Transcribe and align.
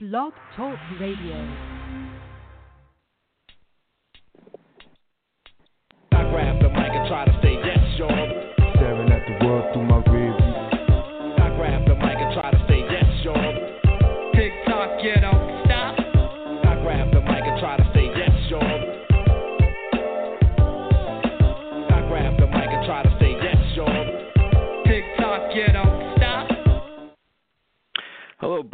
Blog 0.00 0.32
Talk 0.56 0.78
Radio. 1.00 1.34
I 6.12 6.22
grab 6.30 6.62
the 6.62 6.68
mic 6.68 6.92
and 6.92 7.08
try 7.08 7.24
to 7.24 7.36
stay 7.40 7.57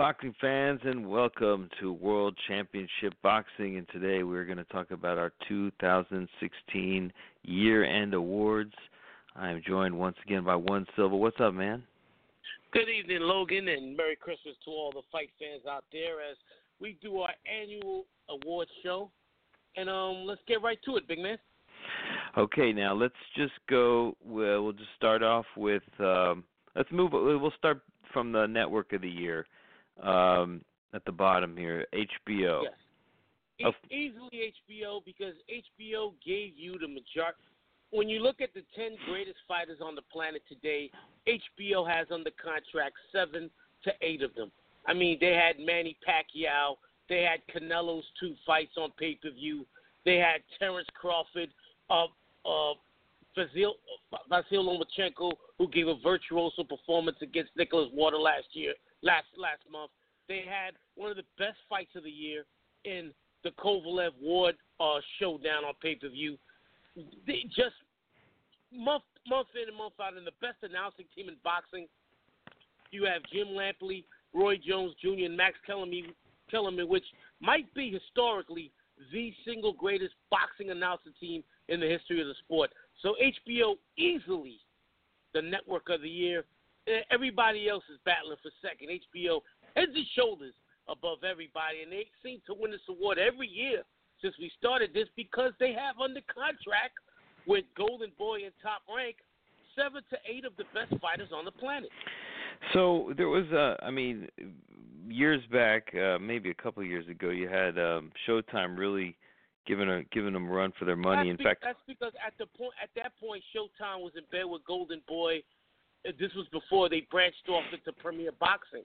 boxing 0.04 0.34
fans, 0.38 0.80
and 0.84 1.08
welcome 1.08 1.66
to 1.80 1.90
World 1.90 2.36
Championship 2.46 3.14
Boxing. 3.22 3.78
And 3.78 3.88
today 3.88 4.22
we're 4.22 4.44
going 4.44 4.58
to 4.58 4.64
talk 4.64 4.90
about 4.90 5.16
our 5.16 5.32
2016 5.48 7.10
year 7.44 7.84
end 7.84 8.12
awards. 8.12 8.74
I 9.34 9.48
am 9.48 9.62
joined 9.66 9.98
once 9.98 10.16
again 10.26 10.44
by 10.44 10.56
Juan 10.56 10.86
Silva. 10.94 11.16
What's 11.16 11.40
up, 11.40 11.54
man? 11.54 11.82
Good 12.70 12.90
evening, 12.90 13.20
Logan, 13.22 13.66
and 13.68 13.96
Merry 13.96 14.14
Christmas 14.14 14.56
to 14.66 14.72
all 14.72 14.92
the 14.92 15.00
fight 15.10 15.30
fans 15.38 15.62
out 15.66 15.84
there 15.90 16.20
as 16.20 16.36
we 16.78 16.98
do 17.00 17.20
our 17.20 17.32
annual 17.50 18.04
awards 18.28 18.70
show. 18.82 19.10
And 19.78 19.88
um, 19.88 20.26
let's 20.26 20.42
get 20.46 20.60
right 20.60 20.78
to 20.84 20.98
it, 20.98 21.08
big 21.08 21.20
man. 21.20 21.38
Okay, 22.36 22.74
now 22.74 22.92
let's 22.92 23.14
just 23.38 23.54
go. 23.70 24.18
We'll, 24.22 24.64
we'll 24.64 24.72
just 24.74 24.94
start 24.98 25.22
off 25.22 25.46
with. 25.56 25.82
Um, 25.98 26.44
let's 26.76 26.92
move. 26.92 27.12
We'll 27.12 27.52
start 27.56 27.80
from 28.12 28.32
the 28.32 28.44
network 28.44 28.92
of 28.92 29.00
the 29.00 29.08
year 29.08 29.46
um, 30.02 30.60
at 30.92 31.04
the 31.04 31.12
bottom 31.12 31.56
here. 31.56 31.86
HBO. 31.92 32.62
Yes. 32.62 32.72
E- 33.90 33.94
easily 33.94 34.52
HBO 34.72 35.04
because 35.04 35.34
HBO 35.48 36.12
gave 36.24 36.52
you 36.56 36.78
the 36.78 36.88
majority. 36.88 37.38
When 37.90 38.08
you 38.08 38.20
look 38.20 38.40
at 38.40 38.52
the 38.54 38.62
10 38.74 38.96
greatest 39.06 39.38
fighters 39.46 39.78
on 39.80 39.94
the 39.94 40.02
planet 40.12 40.42
today, 40.48 40.90
HBO 41.28 41.88
has 41.88 42.08
under 42.10 42.30
contract 42.42 42.96
seven 43.12 43.50
to 43.84 43.92
eight 44.02 44.22
of 44.22 44.34
them. 44.34 44.50
I 44.86 44.94
mean, 44.94 45.18
they 45.20 45.32
had 45.32 45.64
Manny 45.64 45.96
Pacquiao, 46.06 46.76
they 47.08 47.22
had 47.22 47.40
Canelo's 47.54 48.04
two 48.18 48.34
fights 48.46 48.72
on 48.76 48.90
pay 48.98 49.14
per 49.14 49.30
view, 49.30 49.64
they 50.04 50.16
had 50.16 50.42
Terence 50.58 50.88
Crawford, 50.94 51.48
uh, 51.88 52.06
uh, 52.44 52.74
Vasyl, 53.36 53.72
Vasyl 54.30 54.42
Lomachenko, 54.52 55.32
who 55.58 55.68
gave 55.68 55.88
a 55.88 55.96
virtuoso 56.02 56.64
performance 56.64 57.16
against 57.22 57.50
Nicholas 57.56 57.88
Water 57.92 58.18
last 58.18 58.46
year, 58.52 58.74
last 59.04 59.28
last 59.36 59.62
month. 59.70 59.92
They 60.26 60.42
had 60.48 60.74
one 60.96 61.10
of 61.10 61.16
the 61.16 61.28
best 61.38 61.58
fights 61.68 61.94
of 61.94 62.02
the 62.02 62.10
year 62.10 62.44
in 62.84 63.12
the 63.44 63.50
Kovalev 63.50 64.10
Ward 64.20 64.56
uh, 64.80 64.98
showdown 65.20 65.64
on 65.64 65.74
pay 65.80 65.94
per 65.94 66.08
view. 66.08 66.36
They 67.26 67.44
just 67.54 67.76
month 68.72 69.04
month 69.28 69.48
in 69.54 69.68
and 69.68 69.76
month 69.76 69.94
out, 70.02 70.16
and 70.16 70.26
the 70.26 70.38
best 70.40 70.58
announcing 70.62 71.06
team 71.14 71.28
in 71.28 71.36
boxing. 71.44 71.86
You 72.90 73.04
have 73.04 73.22
Jim 73.32 73.48
Lampley, 73.48 74.04
Roy 74.32 74.56
Jones 74.56 74.94
Jr., 75.00 75.26
and 75.26 75.36
Max 75.36 75.56
Kellerman, 75.66 76.14
Kellerman, 76.50 76.88
which 76.88 77.04
might 77.40 77.72
be 77.74 77.90
historically 77.90 78.70
the 79.12 79.32
single 79.44 79.72
greatest 79.72 80.14
boxing 80.30 80.70
announcer 80.70 81.10
team 81.20 81.42
in 81.68 81.80
the 81.80 81.86
history 81.86 82.20
of 82.20 82.28
the 82.28 82.34
sport. 82.44 82.70
So 83.02 83.16
HBO 83.20 83.74
easily 83.98 84.60
the 85.34 85.42
network 85.42 85.88
of 85.90 86.02
the 86.02 86.08
year. 86.08 86.44
Eh, 86.86 87.00
Everybody 87.10 87.68
else 87.68 87.84
is 87.92 87.98
battling 88.04 88.36
for 88.42 88.50
second. 88.62 88.88
HBO 88.90 89.40
heads 89.76 89.92
and 89.94 90.06
shoulders 90.16 90.54
above 90.88 91.24
everybody, 91.24 91.82
and 91.82 91.90
they 91.90 92.06
seem 92.22 92.40
to 92.46 92.54
win 92.54 92.70
this 92.70 92.84
award 92.88 93.18
every 93.18 93.48
year 93.48 93.82
since 94.20 94.34
we 94.38 94.50
started 94.58 94.92
this 94.92 95.08
because 95.16 95.52
they 95.58 95.72
have 95.72 95.98
under 96.02 96.20
contract 96.32 96.94
with 97.46 97.64
Golden 97.76 98.12
Boy 98.18 98.44
and 98.44 98.52
Top 98.62 98.82
Rank 98.94 99.16
seven 99.76 100.02
to 100.10 100.16
eight 100.30 100.44
of 100.44 100.52
the 100.56 100.64
best 100.72 100.98
fighters 101.00 101.30
on 101.34 101.44
the 101.44 101.50
planet. 101.50 101.90
So 102.72 103.12
there 103.16 103.28
was, 103.28 103.44
uh, 103.52 103.76
I 103.84 103.90
mean, 103.90 104.28
years 105.08 105.42
back, 105.50 105.92
uh, 105.94 106.18
maybe 106.18 106.50
a 106.50 106.54
couple 106.54 106.82
of 106.82 106.88
years 106.88 107.08
ago, 107.08 107.30
you 107.30 107.48
had 107.48 107.78
um, 107.78 108.12
Showtime 108.28 108.78
really 108.78 109.16
giving 109.66 109.88
a 109.88 110.04
giving 110.12 110.34
them 110.34 110.46
a 110.48 110.52
run 110.52 110.72
for 110.78 110.84
their 110.84 110.96
money. 110.96 111.28
That's 111.28 111.30
In 111.30 111.36
be- 111.38 111.44
fact, 111.44 111.62
that's 111.64 111.78
because 111.86 112.12
at 112.24 112.34
the 112.38 112.46
point 112.56 112.72
at 112.82 112.90
that 112.96 113.12
point, 113.18 113.42
Showtime 113.54 114.00
was 114.00 114.12
in 114.16 114.22
bed 114.30 114.44
with 114.44 114.64
Golden 114.64 115.02
Boy. 115.08 115.42
This 116.04 116.32
was 116.36 116.46
before 116.52 116.88
they 116.88 117.06
branched 117.10 117.48
off 117.48 117.64
into 117.72 117.92
Premier 117.92 118.30
Boxing, 118.38 118.84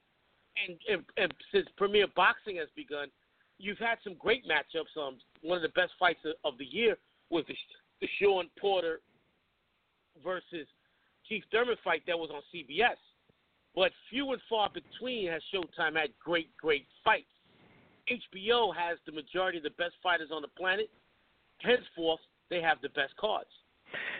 and, 0.67 0.77
and, 0.89 1.03
and 1.17 1.33
since 1.51 1.67
Premier 1.77 2.07
Boxing 2.15 2.57
has 2.57 2.69
begun, 2.75 3.09
you've 3.57 3.77
had 3.77 3.97
some 4.03 4.15
great 4.15 4.45
matchups. 4.47 4.95
Um, 4.99 5.17
one 5.41 5.57
of 5.57 5.61
the 5.61 5.69
best 5.69 5.91
fights 5.99 6.19
of, 6.25 6.33
of 6.45 6.57
the 6.57 6.65
year 6.65 6.97
was 7.29 7.43
the, 7.47 7.55
the 8.01 8.07
Shawn 8.19 8.49
Porter 8.59 9.01
versus 10.23 10.67
Keith 11.27 11.43
Thurman 11.51 11.75
fight 11.83 12.03
that 12.07 12.17
was 12.17 12.29
on 12.33 12.41
CBS. 12.53 12.97
But 13.75 13.91
few 14.09 14.31
and 14.31 14.41
far 14.49 14.69
between 14.69 15.29
has 15.29 15.41
Showtime 15.53 15.95
had 15.95 16.09
great, 16.23 16.55
great 16.57 16.87
fights. 17.03 17.29
HBO 18.09 18.75
has 18.75 18.97
the 19.05 19.11
majority 19.11 19.59
of 19.59 19.63
the 19.63 19.69
best 19.71 19.93
fighters 20.01 20.29
on 20.33 20.41
the 20.41 20.47
planet. 20.47 20.89
Henceforth, 21.59 22.19
they 22.49 22.61
have 22.61 22.81
the 22.81 22.89
best 22.89 23.15
cards. 23.19 23.49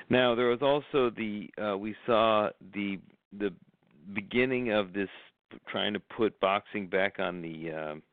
Now 0.10 0.36
there 0.36 0.48
was 0.48 0.62
also 0.62 1.10
the 1.10 1.50
uh, 1.62 1.78
we 1.78 1.96
saw 2.06 2.50
the 2.74 3.00
the 3.38 3.54
beginning 4.14 4.72
of 4.72 4.94
this 4.94 5.10
trying 5.68 5.94
to 5.94 6.00
put 6.00 6.40
boxing 6.40 6.88
back 6.88 7.20
on 7.20 7.42
the 7.42 7.72
um, 7.72 8.04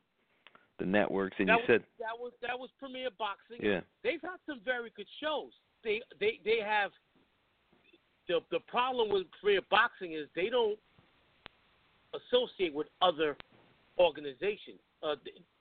the 0.79 0.85
networks, 0.85 1.35
and 1.39 1.49
that 1.49 1.53
you 1.53 1.57
was, 1.59 1.67
said, 1.67 1.83
that 1.99 2.17
was 2.17 2.31
that 2.41 2.57
was 2.57 2.69
Premier 2.79 3.09
Boxing. 3.17 3.57
yeah, 3.61 3.81
They've 4.03 4.21
had 4.21 4.37
some 4.47 4.59
very 4.63 4.91
good 4.95 5.07
shows. 5.21 5.51
They 5.83 6.01
they 6.19 6.39
they 6.45 6.59
have 6.63 6.91
the 8.27 8.39
the 8.51 8.59
problem 8.67 9.09
with 9.09 9.23
Premier 9.41 9.61
Boxing 9.69 10.13
is 10.13 10.27
they 10.35 10.49
don't 10.49 10.77
associate 12.13 12.73
with 12.73 12.87
other 13.01 13.35
organizations. 13.99 14.79
Uh, 15.03 15.15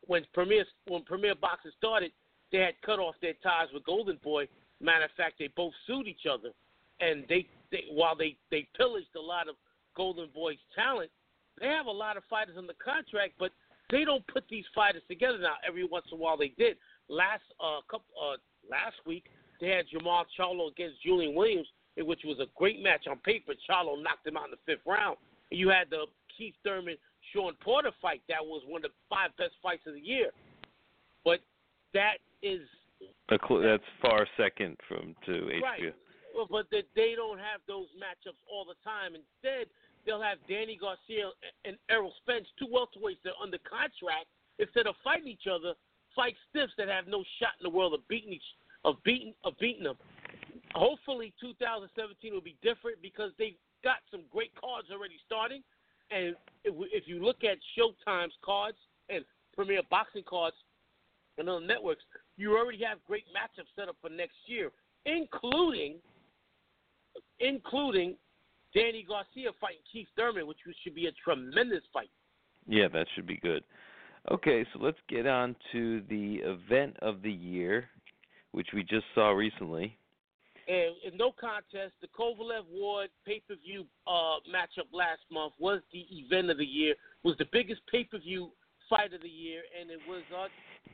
when 0.07 0.25
Premier 0.35 0.65
when 0.87 1.03
Premier 1.03 1.35
Boxing 1.35 1.73
started, 1.79 2.13
they 2.53 2.59
had 2.59 2.75
cut 2.85 2.99
off 2.99 3.15
their 3.21 3.35
ties 3.43 3.69
with 3.73 3.85
Golden 3.85 4.19
Boy. 4.23 4.47
Matter 4.81 5.05
of 5.05 5.11
fact, 5.17 5.37
they 5.39 5.49
both 5.57 5.73
sued 5.87 6.07
each 6.07 6.27
other, 6.31 6.51
and 7.01 7.25
they, 7.29 7.47
they 7.73 7.85
while 7.91 8.17
they 8.17 8.37
they 8.51 8.69
pillaged 8.77 9.15
a 9.17 9.21
lot 9.21 9.49
of 9.49 9.57
Golden 9.97 10.29
Boy's 10.35 10.59
talent, 10.75 11.11
they 11.61 11.67
have 11.67 11.87
a 11.87 11.91
lot 11.91 12.17
of 12.17 12.25
fighters 12.29 12.57
on 12.59 12.67
the 12.67 12.75
contract, 12.75 13.35
but 13.39 13.53
they 13.91 14.05
don't 14.05 14.27
put 14.27 14.45
these 14.51 14.65
fighters 14.75 15.03
together 15.09 15.39
now. 15.39 15.55
Every 15.67 15.87
once 15.87 16.07
in 16.13 16.19
a 16.19 16.21
while 16.21 16.37
they 16.37 16.53
did. 16.59 16.77
Last 17.09 17.45
uh 17.61 17.81
couple 17.91 18.13
uh 18.21 18.37
last 18.69 18.97
week 19.07 19.25
they 19.61 19.69
had 19.69 19.87
Jermall 19.89 20.25
Charlo 20.39 20.71
against 20.71 21.03
Julian 21.03 21.35
Williams, 21.35 21.69
which 21.97 22.21
was 22.25 22.39
a 22.41 22.47
great 22.57 22.83
match 22.83 23.07
on 23.09 23.19
paper. 23.19 23.53
Charlo 23.69 24.03
knocked 24.03 24.27
him 24.27 24.37
out 24.37 24.47
in 24.47 24.51
the 24.51 24.59
fifth 24.67 24.85
round. 24.87 25.17
You 25.51 25.69
had 25.69 25.89
the 25.89 26.07
Keith 26.37 26.55
Thurman 26.65 26.97
Shawn 27.33 27.55
Porter 27.63 27.93
fight 28.03 28.23
that 28.29 28.45
was 28.45 28.63
one 28.67 28.85
of 28.85 28.91
the 28.91 28.97
five 29.09 29.31
best 29.39 29.55
fights 29.63 29.87
of 29.87 29.95
the 29.95 30.01
year. 30.01 30.31
But 31.25 31.41
that 31.95 32.19
is 32.43 32.61
cl- 33.31 33.61
that's 33.61 33.83
far 34.01 34.27
second 34.37 34.77
from 34.89 35.15
to 35.27 35.33
HBO. 35.33 35.63
Right. 35.63 35.95
well, 36.35 36.49
but 36.51 36.71
that 36.71 36.85
they 36.95 37.15
don't 37.17 37.39
have 37.39 37.61
those 37.67 37.89
matchups 37.99 38.41
all 38.51 38.65
the 38.65 38.79
time. 38.85 39.15
Instead, 39.15 39.67
they'll 40.05 40.23
have 40.23 40.39
Danny 40.49 40.79
Garcia 40.81 41.31
and 41.65 41.77
Errol 41.91 42.13
Spence, 42.23 42.47
two 42.59 42.67
welterweights 42.67 43.23
that 43.25 43.35
are 43.39 43.43
under 43.43 43.59
contract. 43.69 44.27
Instead 44.59 44.87
of 44.87 44.95
fighting 45.05 45.29
each 45.29 45.47
other, 45.51 45.75
fight 46.15 46.35
stiffs 46.49 46.73
that 46.79 46.89
have 46.89 47.07
no 47.07 47.23
shot 47.39 47.53
in 47.61 47.65
the 47.65 47.75
world 47.75 47.93
of 47.93 48.07
beating 48.09 48.33
each 48.33 48.51
of 48.85 48.97
beating 49.05 49.35
of 49.45 49.59
beating 49.59 49.85
them. 49.85 49.97
Hopefully, 50.75 51.33
2017 51.41 52.33
will 52.33 52.41
be 52.41 52.57
different 52.63 53.01
because 53.03 53.33
they've 53.39 53.59
got 53.83 53.99
some 54.11 54.23
great 54.31 54.55
cards 54.55 54.89
already 54.93 55.17
starting. 55.25 55.63
And 56.11 56.37
if 56.65 57.05
you 57.07 57.25
look 57.25 57.43
at 57.43 57.59
Showtime's 57.75 58.35
cards 58.45 58.79
and 59.09 59.25
Premier 59.55 59.83
Boxing 59.91 60.23
cards 60.23 60.57
and 61.39 61.49
other 61.49 61.65
networks, 61.65 62.03
you 62.37 62.57
already 62.57 62.83
have 62.85 62.99
great 63.07 63.25
matchups 63.29 63.69
set 63.77 63.89
up 63.89 63.97
for 64.01 64.11
next 64.11 64.37
year, 64.47 64.71
including 65.05 65.97
including 67.41 68.17
Danny 68.75 69.05
Garcia 69.07 69.51
fighting 69.61 69.81
Keith 69.91 70.09
Thurman, 70.17 70.47
which 70.47 70.59
should 70.83 70.95
be 70.95 71.07
a 71.07 71.13
tremendous 71.25 71.83
fight. 71.93 72.11
Yeah, 72.67 72.89
that 72.93 73.07
should 73.15 73.27
be 73.27 73.37
good. 73.37 73.63
Okay, 74.31 74.67
so 74.73 74.81
let's 74.81 74.99
get 75.09 75.27
on 75.27 75.55
to 75.73 76.03
the 76.09 76.41
event 76.43 76.97
of 77.01 77.23
the 77.23 77.31
year, 77.31 77.89
which 78.53 78.69
we 78.75 78.83
just 78.83 79.05
saw 79.15 79.31
recently. 79.31 79.97
And 80.69 80.97
in 81.07 81.17
no 81.17 81.31
contest, 81.31 81.95
the 82.01 82.09
Kovalev 82.09 82.67
Ward 82.69 83.09
pay 83.25 83.41
per 83.47 83.55
view 83.55 83.87
uh, 84.07 84.43
matchup 84.51 84.91
last 84.93 85.23
month 85.31 85.53
was 85.61 85.81
the 85.93 86.05
event 86.11 86.51
of 86.51 86.59
the 86.59 86.67
year. 86.67 86.95
Was 87.23 87.37
the 87.39 87.47
biggest 87.53 87.83
pay 87.91 88.03
per 88.03 88.19
view 88.19 88.51
fight 88.91 89.15
of 89.15 89.23
the 89.23 89.29
year, 89.29 89.63
and 89.79 89.91
it 89.91 90.01
was 90.09 90.23
a, 90.35 90.51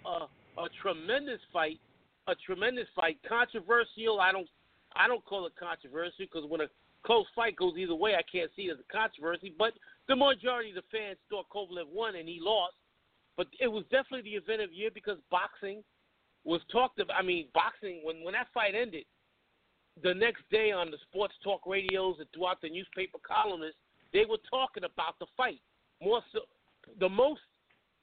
a 0.07 0.27
a 0.61 0.69
tremendous 0.83 1.41
fight, 1.53 1.81
a 2.29 2.35
tremendous 2.47 2.87
fight. 2.95 3.19
Controversial. 3.29 4.21
I 4.21 4.33
don't 4.33 4.49
I 4.95 5.09
don't 5.09 5.25
call 5.25 5.47
it 5.47 5.53
controversial 5.59 6.13
because 6.19 6.45
when 6.49 6.61
a 6.61 6.69
close 7.05 7.27
fight 7.35 7.57
goes 7.57 7.75
either 7.77 7.95
way, 7.95 8.15
I 8.15 8.23
can't 8.31 8.51
see 8.55 8.63
it 8.63 8.73
as 8.73 8.79
a 8.79 8.93
controversy. 8.93 9.55
But 9.59 9.73
the 10.09 10.17
majority 10.17 10.71
of 10.71 10.77
the 10.77 10.83
fans 10.91 11.19
thought 11.31 11.49
Kovalev 11.51 11.89
won 11.93 12.17
and 12.17 12.29
he 12.29 12.39
lost. 12.41 12.75
but 13.37 13.47
it 13.61 13.69
was 13.69 13.85
definitely 13.91 14.31
the 14.31 14.37
event 14.37 14.63
of 14.63 14.71
the 14.71 14.77
year 14.77 14.91
because 14.93 15.19
boxing 15.31 15.83
was 16.45 16.61
talked 16.71 16.99
about. 17.01 17.17
I 17.17 17.23
mean, 17.23 17.49
boxing 17.55 18.01
when 18.05 18.23
when 18.23 18.35
that 18.35 18.49
fight 18.53 18.75
ended, 18.75 19.05
the 20.03 20.15
next 20.15 20.43
day 20.51 20.71
on 20.71 20.91
the 20.91 20.99
sports 21.09 21.35
talk 21.43 21.63
radios 21.67 22.17
and 22.19 22.29
throughout 22.35 22.61
the 22.61 22.69
newspaper 22.69 23.19
columnists, 23.27 23.81
they 24.13 24.25
were 24.29 24.43
talking 24.51 24.85
about 24.85 25.19
the 25.19 25.27
fight. 25.37 25.61
More 26.03 26.23
so, 26.33 26.41
the 27.01 27.09
most 27.09 27.41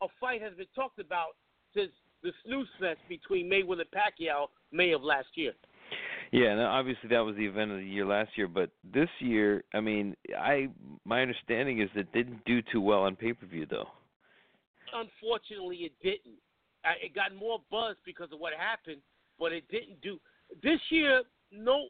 a 0.02 0.08
fight 0.20 0.42
has 0.42 0.54
been 0.56 0.68
talked 0.76 1.00
about 1.00 1.36
since 1.74 1.92
the 2.24 2.32
snooze 2.46 2.68
fest 2.80 3.00
between 3.08 3.50
Mayweather 3.50 3.82
and 3.82 3.92
Pacquiao 3.92 4.48
May 4.72 4.92
of 4.92 5.04
last 5.04 5.28
year. 5.36 5.54
Yeah, 6.32 6.52
and 6.52 6.62
obviously 6.62 7.10
that 7.10 7.20
was 7.20 7.36
the 7.36 7.46
event 7.46 7.72
of 7.72 7.78
the 7.78 7.86
year 7.86 8.06
last 8.06 8.32
year, 8.36 8.48
but 8.48 8.70
this 8.94 9.10
year, 9.20 9.64
I 9.74 9.80
mean, 9.80 10.16
I 10.38 10.70
my 11.04 11.22
understanding 11.22 11.82
is 11.82 11.90
it 11.96 12.12
didn't 12.14 12.44
do 12.46 12.62
too 12.72 12.82
well 12.82 13.02
on 13.02 13.16
pay 13.16 13.34
per 13.34 13.48
view 13.48 13.66
though. 13.68 13.88
Unfortunately, 14.94 15.78
it 15.78 15.94
didn't. 16.04 16.38
Uh, 16.86 16.98
It 17.04 17.16
got 17.16 17.34
more 17.36 17.60
buzz 17.72 17.96
because 18.06 18.30
of 18.32 18.40
what 18.40 18.54
happened, 18.54 19.02
but 19.40 19.52
it 19.52 19.68
didn't 19.70 20.02
do. 20.02 20.20
This 20.62 20.80
year, 20.90 21.24
no, 21.52 21.88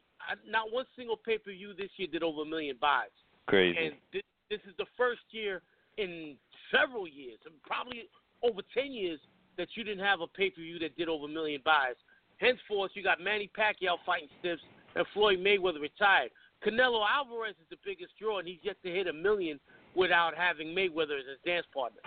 not 0.47 0.71
one 0.71 0.85
single 0.95 1.17
pay 1.17 1.37
per 1.37 1.51
view 1.51 1.73
this 1.77 1.89
year 1.97 2.07
did 2.11 2.23
over 2.23 2.43
a 2.43 2.45
million 2.45 2.77
buys. 2.79 3.11
Crazy. 3.47 3.77
And 3.77 3.95
th- 4.11 4.25
this 4.49 4.59
is 4.67 4.73
the 4.77 4.85
first 4.97 5.21
year 5.31 5.61
in 5.97 6.37
several 6.71 7.07
years, 7.07 7.39
and 7.45 7.53
probably 7.63 8.03
over 8.41 8.61
10 8.73 8.91
years, 8.91 9.19
that 9.59 9.67
you 9.75 9.83
didn't 9.83 10.03
have 10.03 10.21
a 10.21 10.27
pay 10.27 10.49
per 10.49 10.61
view 10.61 10.79
that 10.79 10.97
did 10.97 11.07
over 11.07 11.25
a 11.25 11.29
million 11.29 11.61
buys. 11.63 11.95
Henceforth, 12.37 12.91
you 12.95 13.03
got 13.03 13.21
Manny 13.21 13.51
Pacquiao 13.55 13.97
fighting 14.05 14.29
stiffs 14.39 14.61
and 14.95 15.05
Floyd 15.13 15.39
Mayweather 15.39 15.79
retired. 15.81 16.31
Canelo 16.65 17.05
Alvarez 17.07 17.55
is 17.61 17.67
the 17.69 17.77
biggest 17.85 18.13
draw, 18.19 18.39
and 18.39 18.47
he's 18.47 18.57
yet 18.63 18.77
to 18.83 18.89
hit 18.89 19.07
a 19.07 19.13
million 19.13 19.59
without 19.95 20.35
having 20.35 20.69
Mayweather 20.69 21.19
as 21.19 21.27
his 21.27 21.37
dance 21.45 21.65
partner. 21.73 21.99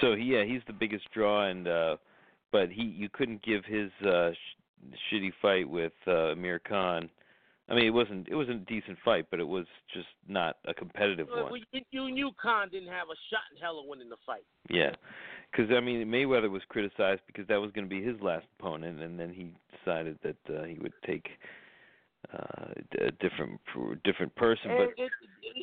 So 0.00 0.14
yeah, 0.14 0.44
he's 0.44 0.62
the 0.66 0.72
biggest 0.72 1.04
draw, 1.12 1.48
and 1.48 1.68
uh 1.68 1.96
but 2.50 2.70
he 2.70 2.82
you 2.82 3.08
couldn't 3.12 3.42
give 3.42 3.64
his 3.64 3.90
uh 4.06 4.30
sh- 4.32 4.96
shitty 5.12 5.32
fight 5.40 5.68
with 5.68 5.92
uh 6.06 6.32
Amir 6.32 6.58
Khan. 6.58 7.08
I 7.70 7.74
mean, 7.74 7.84
it 7.84 7.90
wasn't 7.90 8.28
it 8.28 8.34
wasn't 8.34 8.62
a 8.62 8.64
decent 8.64 8.98
fight, 9.04 9.26
but 9.30 9.40
it 9.40 9.46
was 9.46 9.66
just 9.92 10.08
not 10.26 10.56
a 10.66 10.74
competitive 10.74 11.28
Well, 11.32 11.50
one. 11.50 11.60
you, 11.72 11.82
you 11.90 12.10
knew 12.10 12.30
Khan 12.40 12.68
didn't 12.70 12.88
have 12.88 13.08
a 13.08 13.18
shot 13.30 13.42
in 13.54 13.60
hell 13.60 13.78
of 13.78 13.86
winning 13.86 14.08
the 14.08 14.16
fight. 14.24 14.44
Yeah, 14.70 14.90
because 15.50 15.70
I 15.74 15.80
mean 15.80 16.06
Mayweather 16.06 16.50
was 16.50 16.62
criticized 16.68 17.22
because 17.26 17.46
that 17.48 17.60
was 17.60 17.70
going 17.72 17.88
to 17.88 17.90
be 17.90 18.02
his 18.02 18.20
last 18.20 18.46
opponent, 18.58 19.00
and 19.00 19.18
then 19.18 19.32
he 19.32 19.52
decided 19.76 20.18
that 20.22 20.36
uh, 20.54 20.64
he 20.64 20.74
would 20.80 20.92
take 21.06 21.26
uh, 22.32 22.72
a 23.00 23.10
different 23.12 23.60
different 24.04 24.34
person. 24.36 24.70
And 24.70 24.90
But 24.96 25.04
it, 25.04 25.10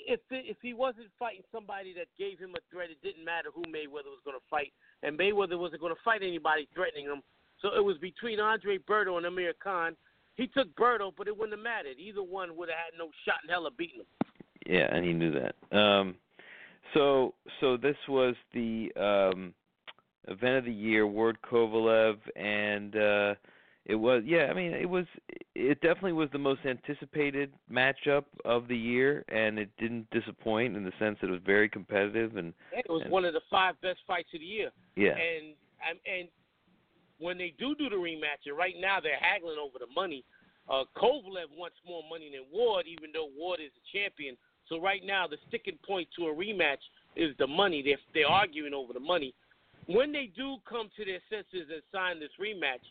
if 0.08 0.20
if 0.30 0.58
he 0.62 0.74
wasn't 0.74 1.08
fighting 1.20 1.44
somebody 1.52 1.94
that 1.94 2.08
gave 2.18 2.40
him 2.40 2.54
a 2.56 2.62
threat, 2.72 2.90
it 2.90 3.02
didn't 3.04 3.26
matter 3.26 3.50
who 3.54 3.62
Mayweather 3.64 4.12
was 4.12 4.24
going 4.24 4.38
to 4.38 4.46
fight, 4.50 4.74
and 5.04 5.18
Mayweather 5.18 5.60
wasn't 5.60 5.82
going 5.82 5.94
to 5.94 6.02
fight 6.04 6.22
anybody 6.24 6.68
threatening 6.74 7.06
him. 7.06 7.22
So 7.62 7.70
it 7.76 7.84
was 7.84 7.98
between 7.98 8.40
Andre 8.40 8.78
Berto 8.78 9.18
and 9.18 9.26
Amir 9.26 9.54
Khan. 9.64 9.96
He 10.36 10.48
took 10.48 10.74
Berto, 10.76 11.12
but 11.18 11.28
it 11.28 11.38
wouldn't 11.38 11.58
have 11.58 11.64
mattered. 11.64 11.98
Either 11.98 12.22
one 12.22 12.58
would 12.58 12.70
have 12.70 12.78
had 12.78 12.98
no 12.98 13.10
shot 13.26 13.38
in 13.44 13.50
hell 13.50 13.66
of 13.66 13.78
beating 13.78 14.02
him. 14.02 14.06
yeah, 14.66 14.94
and 14.94 15.06
he 15.06 15.14
knew 15.14 15.32
that. 15.32 15.78
Um, 15.78 16.16
so 16.94 17.34
so 17.60 17.78
this 17.78 17.96
was 18.08 18.36
the 18.54 18.92
um, 18.96 19.54
event 20.28 20.58
of 20.58 20.66
the 20.66 20.72
year, 20.72 21.06
Ward 21.08 21.38
Kovalev, 21.50 22.18
and 22.36 22.96
uh, 22.96 23.36
it 23.86 23.96
was 23.96 24.24
yeah. 24.26 24.48
I 24.50 24.54
mean, 24.54 24.74
it 24.74 24.90
was 24.90 25.06
it 25.54 25.80
definitely 25.82 26.14
was 26.14 26.30
the 26.32 26.40
most 26.40 26.62
anticipated 26.66 27.52
matchup 27.72 28.26
of 28.44 28.68
the 28.68 28.78
year, 28.78 29.24
and 29.30 29.60
it 29.60 29.70
didn't 29.78 30.10
disappoint 30.12 30.76
in 30.76 30.84
the 30.84 30.92
sense 31.00 31.18
that 31.22 31.28
it 31.28 31.32
was 31.32 31.42
very 31.46 31.70
competitive 31.70 32.36
and 32.38 32.54
It 32.72 32.90
was 32.90 33.02
And- 33.04 33.12
one 33.12 33.26
of 33.26 33.34
the 33.34 33.42
five 33.50 33.80
best 33.82 34.00
fights 34.08 34.34
of 34.34 34.40
the 34.40 34.46
year. 34.46 34.72
yeah. 34.96 35.16
And 35.18 35.54
and 35.88 36.00
and 36.06 36.28
when 37.20 37.38
they 37.38 37.54
do 37.58 37.76
do 37.76 37.90
the 37.90 37.96
rematch, 37.96 38.46
and 38.46 38.58
right 38.58 38.76
now 38.80 39.00
they're 39.00 39.20
haggling 39.20 39.58
over 39.58 39.80
the 39.80 39.88
money. 39.94 40.24
Uh, 40.68 40.84
Kovalev 40.98 41.46
wants 41.56 41.78
more 41.88 42.02
money 42.10 42.32
than 42.34 42.42
Ward, 42.52 42.88
even 42.88 43.12
though 43.14 43.30
Ward 43.38 43.60
is 43.62 43.72
a 43.78 43.98
champion. 43.98 44.36
So 44.68 44.82
right 44.82 45.06
now 45.06 45.28
the 45.28 45.38
sticking 45.48 45.78
point 45.86 46.08
to 46.18 46.26
a 46.28 46.34
rematch 46.34 46.82
is 47.16 47.38
the 47.38 47.46
money. 47.46 47.84
They're 47.84 48.00
they're 48.16 48.28
arguing 48.28 48.74
over 48.74 48.92
the 48.92 49.00
money. 49.00 49.34
When 49.88 50.12
they 50.12 50.32
do 50.36 50.58
come 50.68 50.90
to 50.98 51.06
their 51.06 51.22
senses 51.30 51.70
and 51.72 51.82
sign 51.92 52.20
this 52.20 52.34
rematch, 52.42 52.82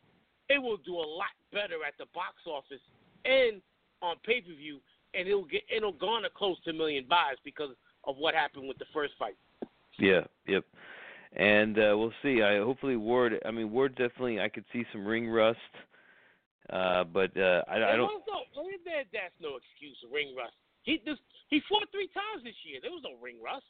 it 0.49 0.63
will 0.63 0.77
do 0.79 0.95
a 0.95 1.09
lot 1.09 1.35
better 1.53 1.83
at 1.87 1.97
the 1.99 2.07
box 2.15 2.37
office 2.47 2.83
and 3.25 3.61
on 4.03 4.17
pay 4.25 4.41
per 4.41 4.55
view, 4.55 4.79
and 5.15 5.27
it'll 5.27 5.47
get 5.47 5.63
it'll 5.75 5.93
garner 5.93 6.29
close 6.35 6.57
to 6.65 6.71
a 6.71 6.73
million 6.73 7.07
buys 7.09 7.37
because 7.45 7.71
of 8.05 8.17
what 8.17 8.35
happened 8.35 8.69
with 8.69 8.79
the 8.79 8.85
first 8.93 9.15
fight. 9.19 9.37
Yeah, 9.99 10.21
yep. 10.47 10.65
And 11.37 11.79
uh 11.79 11.95
we'll 11.97 12.13
see. 12.23 12.43
I 12.43 12.59
hopefully 12.59 12.97
Ward 12.97 13.41
I 13.45 13.51
mean 13.51 13.73
Ward 13.73 13.97
definitely 13.97 14.41
I 14.41 14.49
could 14.49 14.65
see 14.73 14.85
some 14.93 15.07
ring 15.07 15.29
rust. 15.29 15.59
Uh 16.71 17.05
but 17.05 17.37
uh 17.37 17.63
I, 17.69 17.77
I 17.77 17.97
don't 17.97 18.11
no, 18.29 18.45
there, 18.85 19.05
that's 19.13 19.35
no 19.41 19.57
excuse. 19.57 19.97
Ring 20.13 20.35
rust. 20.37 20.55
He 20.83 21.01
this, 21.05 21.17
he 21.49 21.61
fought 21.69 21.89
three 21.91 22.09
times 22.13 22.45
this 22.45 22.55
year. 22.65 22.81
There 22.83 22.91
was 22.91 23.03
no 23.03 23.17
ring 23.23 23.37
rust. 23.43 23.65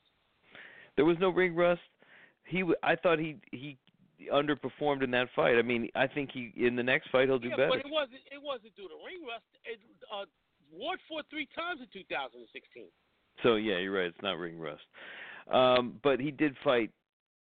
there 0.97 1.05
was 1.05 1.17
no 1.21 1.31
ring 1.31 1.55
rust. 1.55 1.81
He 2.47 2.61
w- 2.61 2.77
I 2.83 2.97
thought 2.97 3.19
he 3.19 3.37
he 3.53 3.79
underperformed 4.33 5.03
in 5.03 5.11
that 5.11 5.29
fight. 5.35 5.57
I 5.59 5.63
mean, 5.63 5.89
I 5.95 6.07
think 6.07 6.31
he 6.33 6.53
in 6.57 6.77
the 6.77 6.83
next 6.83 7.11
fight 7.11 7.29
he'll 7.29 7.39
do 7.39 7.49
yeah, 7.49 7.57
better. 7.57 7.69
but 7.71 7.79
it 7.81 7.91
wasn't 7.91 8.21
it 8.31 8.43
wasn't 8.43 8.75
due 8.77 8.89
to 8.89 8.95
ring 9.05 9.27
rust. 9.27 9.45
It, 9.65 9.81
uh, 10.13 10.25
Ward 10.73 10.99
fought 11.09 11.25
three 11.31 11.49
times 11.55 11.81
in 11.81 11.87
2016. 11.93 12.85
So 13.43 13.57
yeah, 13.57 13.79
you're 13.79 13.93
right. 13.93 14.07
It's 14.07 14.23
not 14.23 14.39
ring 14.39 14.59
rust. 14.59 14.83
Um 15.53 16.01
but 16.03 16.21
he 16.21 16.31
did 16.31 16.57
fight 16.65 16.91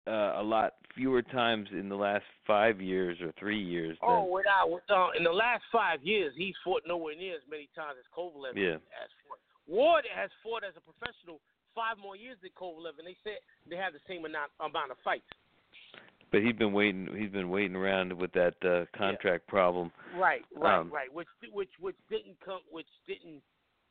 uh, 0.07 0.40
a 0.40 0.44
lot 0.44 0.74
fewer 0.96 1.22
times 1.22 1.68
in 1.72 1.88
the 1.88 1.96
last 1.96 2.25
5 2.48 2.81
years 2.81 3.22
or 3.22 3.31
3 3.38 3.62
years 3.62 3.96
than 4.01 4.10
Oh, 4.10 4.25
without 4.25 4.81
uh, 4.90 5.10
in 5.18 5.24
the 5.24 5.31
last 5.31 5.63
five 5.72 6.01
years, 6.04 6.34
he's 6.36 6.56
fought 6.63 6.81
nowhere 6.88 7.16
near 7.16 7.36
as 7.36 7.44
many 7.50 7.69
times 7.75 7.94
as 8.00 8.06
Kovalev 8.16 8.56
Yeah. 8.56 8.81
has 8.98 9.10
fought. 9.28 9.38
Ward 9.68 10.06
has 10.10 10.31
fought 10.42 10.63
as 10.63 10.74
a 10.78 10.81
professional 10.81 11.40
five 11.79 11.95
more 12.01 12.15
years 12.19 12.35
than 12.43 12.51
Kovalev, 12.59 12.99
and 12.99 13.07
they 13.07 13.15
said 13.23 13.39
they 13.69 13.77
have 13.79 13.93
the 13.93 14.03
same 14.07 14.25
amount 14.25 14.51
amount 14.59 14.91
of 14.91 14.97
fights. 15.03 15.31
but 16.31 16.41
he's 16.43 16.55
been 16.63 16.73
waiting 16.73 17.07
he's 17.17 17.31
been 17.31 17.49
waiting 17.49 17.75
around 17.75 18.11
with 18.11 18.31
that 18.33 18.55
uh 18.67 18.83
contract 18.97 19.47
problem. 19.47 19.91
Right, 20.17 20.43
right, 20.55 20.79
Um, 20.79 20.91
right. 20.91 21.11
Which 21.13 21.31
which 21.53 21.71
which 21.79 21.95
didn't 22.09 22.37
come, 22.43 22.61
which 22.69 22.91
didn't 23.07 23.41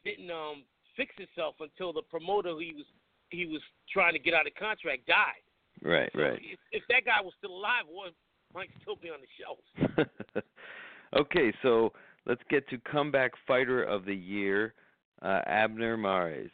didn't 0.04 0.30
um 0.30 0.64
fix 0.96 1.14
itself 1.18 1.54
until 1.60 1.92
the 1.92 2.02
promoter 2.02 2.50
he 2.60 2.72
was 2.76 2.86
he 3.30 3.46
was 3.46 3.62
trying 3.92 4.12
to 4.12 4.18
get 4.18 4.34
out 4.34 4.46
of 4.46 4.54
contract 4.54 5.06
died. 5.06 5.42
Right, 5.82 6.10
So 6.14 6.22
right. 6.22 6.40
If, 6.42 6.58
if 6.72 6.82
that 6.90 7.04
guy 7.04 7.20
was 7.22 7.32
still 7.38 7.54
alive, 7.54 7.84
Ward 7.88 8.12
might 8.54 8.70
still 8.82 8.96
be 8.96 9.08
on 9.10 9.18
the 9.24 9.30
shelf. 9.38 10.44
okay, 11.16 11.52
so 11.62 11.92
let's 12.26 12.42
get 12.50 12.68
to 12.70 12.78
comeback 12.90 13.32
fighter 13.46 13.82
of 13.84 14.04
the 14.04 14.14
year, 14.14 14.74
uh, 15.22 15.40
Abner 15.46 15.96
Mares. 15.96 16.50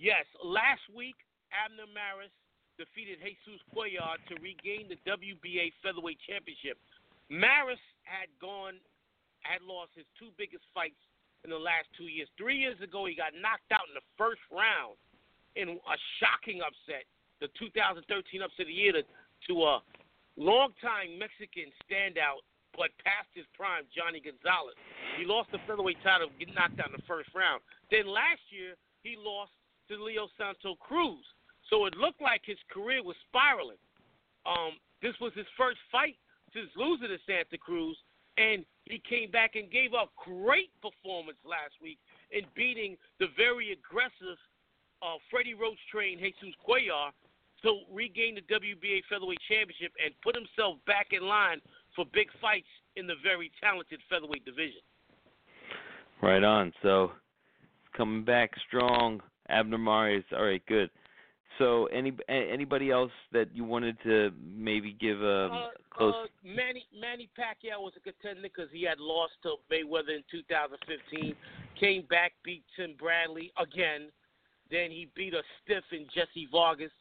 Yes, 0.00 0.24
last 0.40 0.80
week 0.88 1.20
Abner 1.52 1.84
Mares 1.92 2.32
defeated 2.80 3.20
Jesus 3.20 3.60
Cuellar 3.68 4.16
to 4.32 4.34
regain 4.40 4.88
the 4.88 4.96
WBA 5.04 5.76
featherweight 5.84 6.16
championship. 6.24 6.80
Mares 7.28 7.76
had 8.08 8.32
gone, 8.40 8.80
had 9.44 9.60
lost 9.60 9.92
his 9.92 10.08
two 10.16 10.32
biggest 10.40 10.64
fights 10.72 10.96
in 11.44 11.52
the 11.52 11.60
last 11.60 11.84
two 12.00 12.08
years. 12.08 12.32
Three 12.40 12.56
years 12.56 12.80
ago, 12.80 13.04
he 13.04 13.12
got 13.12 13.36
knocked 13.36 13.68
out 13.76 13.92
in 13.92 13.94
the 13.94 14.06
first 14.16 14.40
round 14.48 14.96
in 15.52 15.76
a 15.76 15.96
shocking 16.16 16.64
upset, 16.64 17.04
the 17.44 17.52
2013 17.60 18.08
upset 18.40 18.64
of 18.64 18.72
the 18.72 18.72
year 18.72 18.96
to, 18.96 19.04
to 19.04 19.54
a 19.68 19.84
longtime 20.40 21.20
Mexican 21.20 21.68
standout, 21.84 22.40
but 22.72 22.88
past 23.04 23.28
his 23.36 23.44
prime, 23.52 23.84
Johnny 23.92 24.24
Gonzalez. 24.24 24.80
He 25.20 25.28
lost 25.28 25.52
the 25.52 25.60
featherweight 25.68 26.00
title, 26.00 26.32
getting 26.40 26.56
knocked 26.56 26.80
out 26.80 26.88
in 26.88 26.96
the 26.96 27.04
first 27.04 27.28
round. 27.36 27.60
Then 27.92 28.08
last 28.08 28.40
year, 28.48 28.80
he 29.04 29.20
lost 29.20 29.52
to 29.90 30.02
Leo 30.02 30.28
Santa 30.38 30.74
Cruz. 30.78 31.24
So 31.68 31.86
it 31.86 31.96
looked 31.96 32.22
like 32.22 32.42
his 32.44 32.58
career 32.70 33.02
was 33.02 33.16
spiraling. 33.28 33.78
Um, 34.46 34.78
this 35.02 35.14
was 35.20 35.32
his 35.34 35.46
first 35.58 35.78
fight 35.92 36.16
since 36.54 36.70
losing 36.76 37.08
to 37.08 37.18
Santa 37.26 37.58
Cruz, 37.58 37.96
and 38.38 38.64
he 38.86 39.02
came 39.02 39.30
back 39.30 39.54
and 39.54 39.70
gave 39.70 39.92
a 39.92 40.06
great 40.16 40.70
performance 40.80 41.38
last 41.44 41.74
week 41.82 41.98
in 42.30 42.42
beating 42.54 42.96
the 43.18 43.26
very 43.36 43.72
aggressive 43.72 44.38
uh, 45.02 45.16
Freddie 45.30 45.54
Roach 45.54 45.78
trained 45.90 46.20
Jesus 46.20 46.54
Cuellar 46.66 47.10
to 47.62 47.80
regain 47.92 48.36
the 48.36 48.44
WBA 48.52 49.02
featherweight 49.08 49.40
championship 49.48 49.92
and 50.02 50.14
put 50.22 50.34
himself 50.34 50.76
back 50.86 51.08
in 51.12 51.22
line 51.22 51.60
for 51.94 52.04
big 52.12 52.28
fights 52.40 52.68
in 52.96 53.06
the 53.06 53.14
very 53.22 53.50
talented 53.60 54.00
featherweight 54.08 54.44
division. 54.44 54.80
Right 56.22 56.44
on. 56.44 56.72
So 56.82 57.12
coming 57.96 58.24
back 58.24 58.50
strong, 58.66 59.20
Abner 59.50 59.78
Mares. 59.78 60.24
All 60.36 60.44
right, 60.44 60.64
good. 60.66 60.90
So 61.58 61.86
any 61.86 62.12
anybody 62.28 62.90
else 62.90 63.10
that 63.32 63.54
you 63.54 63.64
wanted 63.64 63.96
to 64.04 64.30
maybe 64.42 64.92
give 64.92 65.20
a 65.20 65.48
Uh, 65.52 65.68
close? 65.90 66.14
uh, 66.14 66.26
Manny 66.42 66.86
Manny 66.98 67.28
Pacquiao 67.38 67.80
was 67.80 67.92
a 67.96 68.00
contender 68.00 68.40
because 68.42 68.70
he 68.72 68.82
had 68.82 68.98
lost 68.98 69.34
to 69.42 69.56
Mayweather 69.70 70.16
in 70.16 70.24
2015. 70.30 71.36
Came 71.78 72.02
back, 72.06 72.32
beat 72.44 72.64
Tim 72.76 72.94
Bradley 72.98 73.52
again. 73.58 74.10
Then 74.70 74.90
he 74.90 75.10
beat 75.14 75.34
a 75.34 75.42
stiff 75.62 75.84
in 75.92 76.06
Jesse 76.14 76.48
Vargas. 76.50 76.92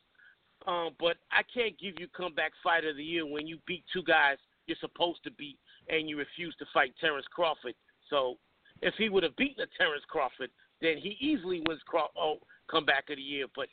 Um, 0.68 0.90
but 1.00 1.18
I 1.32 1.44
can't 1.44 1.80
give 1.80 2.00
you 2.00 2.08
comeback 2.10 2.52
fighter 2.62 2.90
of 2.90 2.98
the 2.98 3.04
year 3.04 3.26
when 3.26 3.48
you 3.48 3.60
beat 3.66 3.86
two 3.94 4.04
guys 4.04 4.38
you're 4.70 4.78
supposed 4.80 5.24
to 5.24 5.32
beat 5.32 5.58
and 5.90 6.08
you 6.08 6.18
refuse 6.18 6.56
to 6.60 6.66
fight 6.72 6.94
Terence 7.02 7.26
Crawford. 7.32 7.74
So 8.10 8.38
if 8.82 8.94
he 8.98 9.10
would 9.10 9.24
have 9.24 9.36
beaten 9.36 9.64
a 9.64 9.78
Terence 9.78 10.04
Crawford, 10.08 10.52
then 10.82 10.98
he 10.98 11.18
easily 11.20 11.62
wins 11.68 11.82
Craw- 11.86 12.12
oh, 12.18 12.38
comeback 12.70 13.10
of 13.10 13.18
the 13.18 13.22
year. 13.22 13.46
But 13.56 13.68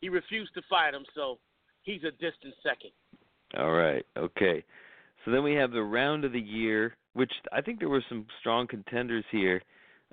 he 0.00 0.08
refused 0.08 0.54
to 0.54 0.62
fight 0.68 0.94
him, 0.94 1.04
so 1.14 1.38
he's 1.82 2.02
a 2.04 2.10
distant 2.12 2.54
second. 2.62 2.90
All 3.58 3.72
right. 3.72 4.04
Okay. 4.16 4.64
So 5.24 5.30
then 5.30 5.42
we 5.42 5.54
have 5.54 5.72
the 5.72 5.82
round 5.82 6.24
of 6.24 6.32
the 6.32 6.40
year, 6.40 6.96
which 7.14 7.32
I 7.52 7.60
think 7.60 7.80
there 7.80 7.88
were 7.88 8.04
some 8.08 8.26
strong 8.40 8.66
contenders 8.66 9.24
here. 9.30 9.60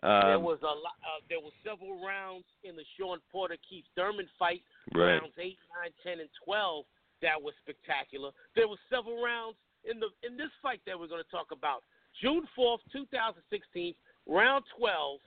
Um, 0.04 0.22
there 0.27 0.39
was 0.39 0.60
a 0.62 0.65
lot. 0.65 1.00
Uh, 1.01 1.24
there 1.30 1.39
were 1.39 1.56
several 1.63 2.04
rounds 2.06 2.46
in 2.63 2.75
the 2.75 2.84
Shawn 2.98 3.20
Porter 3.32 3.58
Keith 3.68 3.86
Thurman 3.96 4.27
fight, 4.38 4.62
right. 4.94 5.18
rounds 5.18 5.34
eight, 5.39 5.58
nine, 5.72 5.92
ten, 6.04 6.20
and 6.20 6.30
twelve. 6.44 6.86
That 7.22 7.42
was 7.42 7.54
spectacular. 7.63 8.32
There 8.56 8.68
were 8.68 8.77
several 8.92 9.24
rounds 9.24 9.56
in 9.89 10.00
the 10.00 10.12
in 10.27 10.36
this 10.36 10.51
fight 10.62 10.82
that 10.86 11.00
we're 11.00 11.08
going 11.08 11.24
to 11.24 11.32
talk 11.32 11.48
about. 11.51 11.84
June 12.22 12.46
fourth, 12.56 12.82
two 12.92 13.06
thousand 13.08 13.44
sixteen, 13.50 13.96
round 14.27 14.65
twelve. 14.77 15.20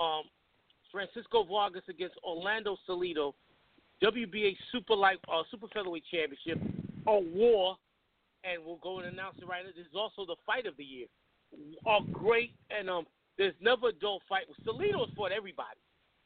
Um, 0.00 0.22
Francisco 0.90 1.44
Vargas 1.44 1.84
against 1.88 2.16
Orlando 2.24 2.76
Salido, 2.88 3.34
WBA 4.02 4.56
Super 4.72 4.96
Light 4.96 5.18
uh, 5.32 5.42
Super 5.50 5.68
Featherweight 5.72 6.04
Championship, 6.10 6.58
a 7.06 7.18
war, 7.18 7.76
and 8.44 8.64
we'll 8.64 8.80
go 8.82 8.98
and 8.98 9.12
announce 9.12 9.36
it 9.38 9.46
right 9.46 9.62
now. 9.62 9.70
This 9.76 9.86
is 9.86 9.94
also 9.94 10.24
the 10.24 10.36
fight 10.46 10.66
of 10.66 10.76
the 10.76 10.84
year. 10.84 11.06
A 11.86 11.98
great 12.12 12.54
and 12.70 12.88
um, 12.88 13.04
there's 13.36 13.54
never 13.60 13.88
a 13.88 13.92
dull 13.92 14.20
fight. 14.28 14.44
Salido's 14.66 15.10
fought 15.16 15.32
everybody. 15.32 15.78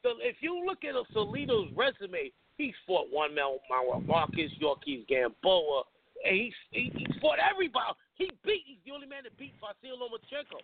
So 0.03 0.13
if 0.21 0.37
you 0.39 0.63
look 0.65 0.83
at 0.85 0.93
Salido's 1.13 1.71
resume, 1.75 2.31
he's 2.57 2.73
fought 2.85 3.07
Juan 3.11 3.33
Manuel 3.33 4.01
Marquez, 4.05 4.51
Yorkis 4.61 5.07
Gamboa, 5.07 5.83
and 6.23 6.35
he's 6.35 6.53
he, 6.71 6.91
he's 6.95 7.15
fought 7.21 7.39
everybody. 7.39 7.91
He 8.15 8.31
beat. 8.45 8.63
He's 8.65 8.77
the 8.85 8.91
only 8.91 9.07
man 9.07 9.23
that 9.23 9.37
beat 9.37 9.53
Vasyl 9.59 9.97
Lomachenko. 9.97 10.61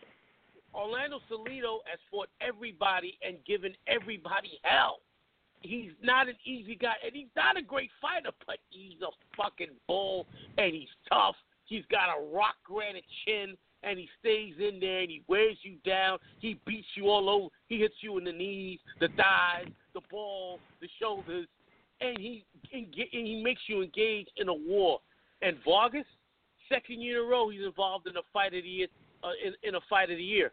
Orlando 0.74 1.20
Salido 1.30 1.80
has 1.86 2.00
fought 2.10 2.30
everybody 2.40 3.18
and 3.25 3.38
given 3.46 3.74
everybody 3.88 4.60
hell. 4.63 5.00
He's 5.62 5.92
not 6.01 6.28
an 6.28 6.36
easy 6.46 6.75
guy, 6.75 6.94
and 7.06 7.13
he's 7.13 7.30
not 7.36 7.58
a 7.58 7.62
great 7.62 7.92
fighter, 8.01 8.32
but 8.48 8.58
he's 8.70 9.00
a 9.01 9.12
fucking 9.38 9.75
bull, 9.88 10.25
and 10.58 10.74
he's 10.74 10.90
tough. 11.08 11.36
He's 11.66 11.84
got 11.92 12.10
a 12.10 12.36
rock 12.36 12.56
granite 12.63 13.06
chin, 13.25 13.56
and 13.84 14.00
he 14.00 14.10
stays 14.20 14.56
in 14.60 14.80
there, 14.80 15.01
and 15.01 15.10
he 15.10 15.24
wears 15.28 15.58
you 15.62 15.75
down. 15.86 16.18
He 16.40 16.60
beats 16.66 16.88
you 16.96 17.10
all 17.10 17.30
over. 17.30 17.48
He 17.68 17.78
hits 17.78 17.96
you 18.01 18.18
in 18.18 18.24
the 18.24 18.32
knees, 18.32 18.80
the 19.00 19.10
thighs, 19.10 19.72
the 19.94 20.01
balls, 20.10 20.60
the 20.82 20.90
shoulders, 21.00 21.48
and 22.00 22.18
he 22.18 22.44
and 22.74 22.88
he 22.94 23.42
makes 23.44 23.62
you 23.68 23.84
engage 23.84 24.28
in 24.38 24.50
a 24.50 24.54
war. 24.54 25.00
And 25.44 25.58
Vargas, 25.63 26.06
second 26.70 27.01
year 27.01 27.22
in 27.22 27.28
a 27.28 27.30
row, 27.30 27.50
he's 27.50 27.63
involved 27.63 28.08
in 28.08 28.18
a 28.18 28.22
fight 28.34 28.54
of 28.56 28.63
the 28.63 28.70
year. 28.70 28.88
Uh, 29.24 29.34
in, 29.46 29.54
in 29.62 29.75
a 29.75 29.80
fight 29.88 30.10
of 30.10 30.18
the 30.18 30.24
year, 30.24 30.51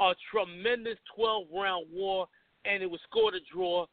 a 0.00 0.14
tremendous 0.30 0.98
12 1.16 1.46
round 1.54 1.86
war, 1.92 2.26
and 2.64 2.82
it 2.82 2.90
was 2.90 3.00
scored 3.08 3.34
a 3.34 3.40
draw. 3.52 3.86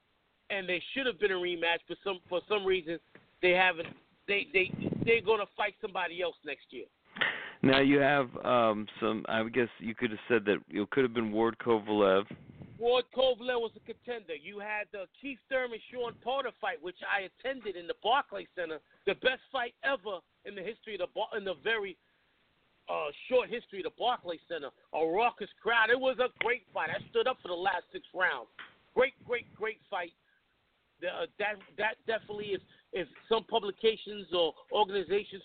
And 0.50 0.70
they 0.70 0.82
should 0.94 1.08
have 1.08 1.20
been 1.20 1.32
a 1.32 1.36
rematch, 1.36 1.80
but 1.88 1.98
some 2.04 2.20
for 2.30 2.40
some 2.48 2.66
reason 2.66 3.00
they 3.42 3.52
haven't. 3.52 3.88
They 4.28 4.48
they 4.54 4.72
they're 5.04 5.22
going 5.22 5.40
to 5.40 5.52
fight 5.58 5.74
somebody 5.82 6.22
else 6.22 6.36
next 6.46 6.66
year. 6.70 6.86
Now 7.64 7.80
you 7.80 8.00
have 8.00 8.30
um 8.46 8.86
some. 9.00 9.26
I 9.28 9.44
guess 9.50 9.70
you 9.80 9.96
could 9.96 10.12
have 10.12 10.20
said 10.28 10.46
that 10.46 10.58
it 10.70 10.90
could 10.92 11.04
have 11.04 11.16
been 11.16 11.32
Ward 11.32 11.58
Kovalev. 11.58 12.26
Ward 12.78 13.06
Kovalev 13.16 13.60
was 13.62 13.72
a 13.76 13.80
contender. 13.80 14.36
You 14.36 14.60
had 14.60 14.86
the 14.92 15.06
Keith 15.20 15.40
Thurman 15.50 15.80
Shawn 15.92 16.14
Porter 16.24 16.52
fight, 16.60 16.78
which 16.82 16.98
I 17.10 17.26
attended 17.26 17.76
in 17.76 17.88
the 17.88 17.96
Barclays 18.04 18.48
Center, 18.56 18.80
the 19.08 19.16
best 19.16 19.42
fight 19.52 19.74
ever 19.84 20.20
in 20.46 20.54
the 20.54 20.62
history 20.62 21.00
of 21.00 21.10
the 21.10 21.38
in 21.38 21.46
the 21.46 21.56
very 21.64 21.98
uh, 22.90 23.10
short 23.30 23.50
history 23.50 23.80
of 23.80 23.86
the 23.86 23.98
Barclays 23.98 24.40
Center. 24.48 24.70
A 24.94 25.06
raucous 25.06 25.50
crowd. 25.62 25.90
It 25.90 26.00
was 26.00 26.18
a 26.20 26.30
great 26.44 26.64
fight. 26.74 26.90
I 26.90 27.02
stood 27.10 27.28
up 27.28 27.38
for 27.42 27.48
the 27.48 27.54
last 27.54 27.84
six 27.92 28.06
rounds. 28.14 28.48
Great, 28.94 29.14
great, 29.26 29.46
great 29.56 29.80
fight. 29.90 30.14
Uh, 31.04 31.26
that 31.40 31.56
that 31.78 31.96
definitely 32.08 32.56
is. 32.56 32.62
If 32.94 33.08
some 33.28 33.44
publications 33.44 34.28
or 34.32 34.54
organizations 34.72 35.44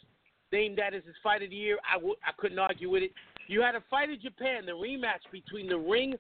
named 0.53 0.79
that 0.79 0.95
as 0.95 1.03
his 1.05 1.17
fight 1.23 1.43
of 1.43 1.51
the 1.51 1.57
year, 1.57 1.79
I 1.89 1.95
w- 1.95 2.15
I 2.25 2.31
couldn't 2.39 2.59
argue 2.59 2.89
with 2.91 3.03
it. 3.03 3.13
You 3.49 3.61
had 3.61 3.75
a 3.75 3.83
fight 3.91 4.11
in 4.11 4.21
Japan, 4.21 4.67
the 4.67 4.73
rematch 4.73 5.27
between 5.33 5.67
the 5.67 5.79
ring 5.79 6.15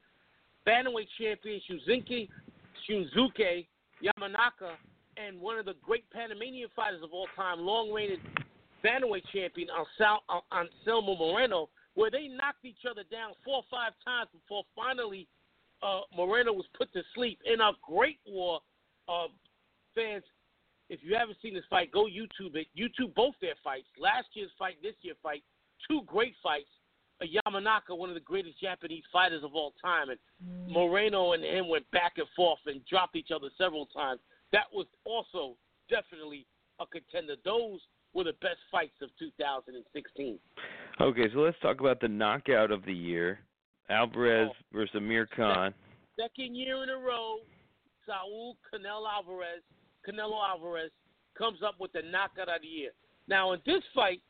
bantamweight 0.67 1.07
champion 1.19 1.61
Shuzinki 1.71 2.29
Shinsuke 2.89 3.67
Yamanaka 4.03 4.75
and 5.17 5.41
one 5.41 5.59
of 5.59 5.65
the 5.65 5.75
great 5.83 6.09
Panamanian 6.11 6.69
fighters 6.75 7.03
of 7.03 7.12
all 7.12 7.27
time, 7.37 7.61
long-reigning 7.61 8.19
bantamweight 8.85 9.25
champion 9.33 9.69
Anselmo 10.53 11.17
Moreno, 11.17 11.69
where 11.95 12.11
they 12.11 12.29
knocked 12.29 12.65
each 12.65 12.85
other 12.89 13.03
down 13.11 13.33
four 13.45 13.57
or 13.57 13.65
five 13.71 13.93
times 14.05 14.29
before 14.33 14.65
finally 14.75 15.27
uh, 15.83 16.01
Moreno 16.17 16.53
was 16.53 16.67
put 16.77 16.93
to 16.93 17.03
sleep 17.15 17.39
in 17.45 17.61
a 17.61 17.73
great 17.83 18.19
war. 18.27 18.61
Uh, 19.09 19.29
fans, 19.95 20.23
if 20.89 21.01
you 21.03 21.17
haven't 21.17 21.39
seen 21.43 21.55
this 21.55 21.65
fight, 21.71 21.91
go 21.91 22.05
YouTube 22.05 22.55
it. 22.55 22.69
YouTube 22.79 23.15
both 23.15 23.35
their 23.41 23.55
fights. 23.63 23.87
Last 23.99 24.29
year's 24.35 24.51
fight, 24.59 24.77
this 24.83 24.95
year's 25.03 25.17
fight, 25.23 25.43
two 25.89 26.03
great 26.07 26.35
fights. 26.43 26.69
A 27.23 27.27
Yamanaka, 27.27 27.97
one 27.97 28.09
of 28.09 28.15
the 28.15 28.21
greatest 28.21 28.59
Japanese 28.61 29.03
fighters 29.13 29.45
of 29.45 29.55
all 29.55 29.75
time, 29.83 30.09
and 30.09 30.19
Moreno 30.67 31.33
and 31.33 31.45
him 31.45 31.69
went 31.69 31.91
back 31.91 32.15
and 32.17 32.27
forth 32.35 32.61
and 32.65 32.81
dropped 32.87 33.15
each 33.15 33.29
other 33.31 33.49
several 33.59 33.85
times. 33.87 34.21
That 34.53 34.65
was 34.73 34.87
also 35.05 35.57
definitely 35.91 36.47
a 36.81 36.87
contender. 36.87 37.35
Those 37.45 37.81
were 38.14 38.25
the 38.25 38.33
best 38.40 38.59
fights 38.71 38.97
of 39.02 39.11
2016. 39.19 40.38
Okay, 41.00 41.23
so 41.33 41.38
let's 41.40 41.57
talk 41.61 41.81
about 41.81 42.00
the 42.00 42.09
knockout 42.09 42.71
of 42.71 42.85
the 42.85 42.93
year: 42.95 43.40
Alvarez 43.88 44.50
Oh. 44.50 44.57
versus 44.73 44.95
Amir 44.97 45.26
Khan. 45.26 45.73
Second 46.19 46.55
year 46.57 46.83
in 46.83 46.90
a 46.90 46.97
row, 46.99 47.38
Saul 48.07 48.57
Canelo 48.73 49.09
Alvarez, 49.09 49.62
Canelo 50.07 50.43
Alvarez 50.47 50.90
comes 51.38 51.62
up 51.62 51.79
with 51.81 51.93
the 51.93 52.02
knockout 52.02 52.49
of 52.49 52.61
the 52.62 52.67
year. 52.69 52.90
Now 53.29 53.52
in 53.52 53.61
this 53.64 53.83
fight, 53.95 54.21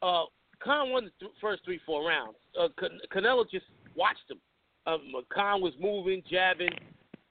uh, 0.00 0.24
Khan 0.60 0.90
won 0.90 1.04
the 1.06 1.12
th- 1.20 1.32
first 1.40 1.64
three, 1.64 1.78
four 1.84 2.06
rounds. 2.06 2.36
Uh, 2.58 2.68
Can- 2.78 3.00
Canelo 3.12 3.48
just 3.50 3.66
watched 3.94 4.30
him. 4.30 4.40
Um, 4.86 5.12
Khan 5.28 5.60
was 5.60 5.72
moving, 5.78 6.22
jabbing, 6.30 6.70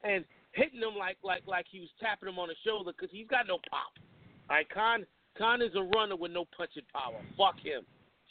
and 0.03 0.23
hitting 0.53 0.79
him 0.81 0.95
like 0.97 1.17
like 1.23 1.43
like 1.47 1.65
he 1.71 1.79
was 1.79 1.89
tapping 1.99 2.29
him 2.29 2.39
on 2.39 2.49
the 2.49 2.55
shoulder 2.65 2.91
because 2.91 3.09
he's 3.11 3.27
got 3.27 3.47
no 3.47 3.57
pop. 3.69 3.93
Right, 4.49 4.67
Khan 4.69 5.05
Khan 5.37 5.61
is 5.61 5.71
a 5.75 5.83
runner 5.95 6.15
with 6.15 6.31
no 6.31 6.45
punching 6.55 6.83
power. 6.93 7.21
Fuck 7.37 7.59
him. 7.59 7.83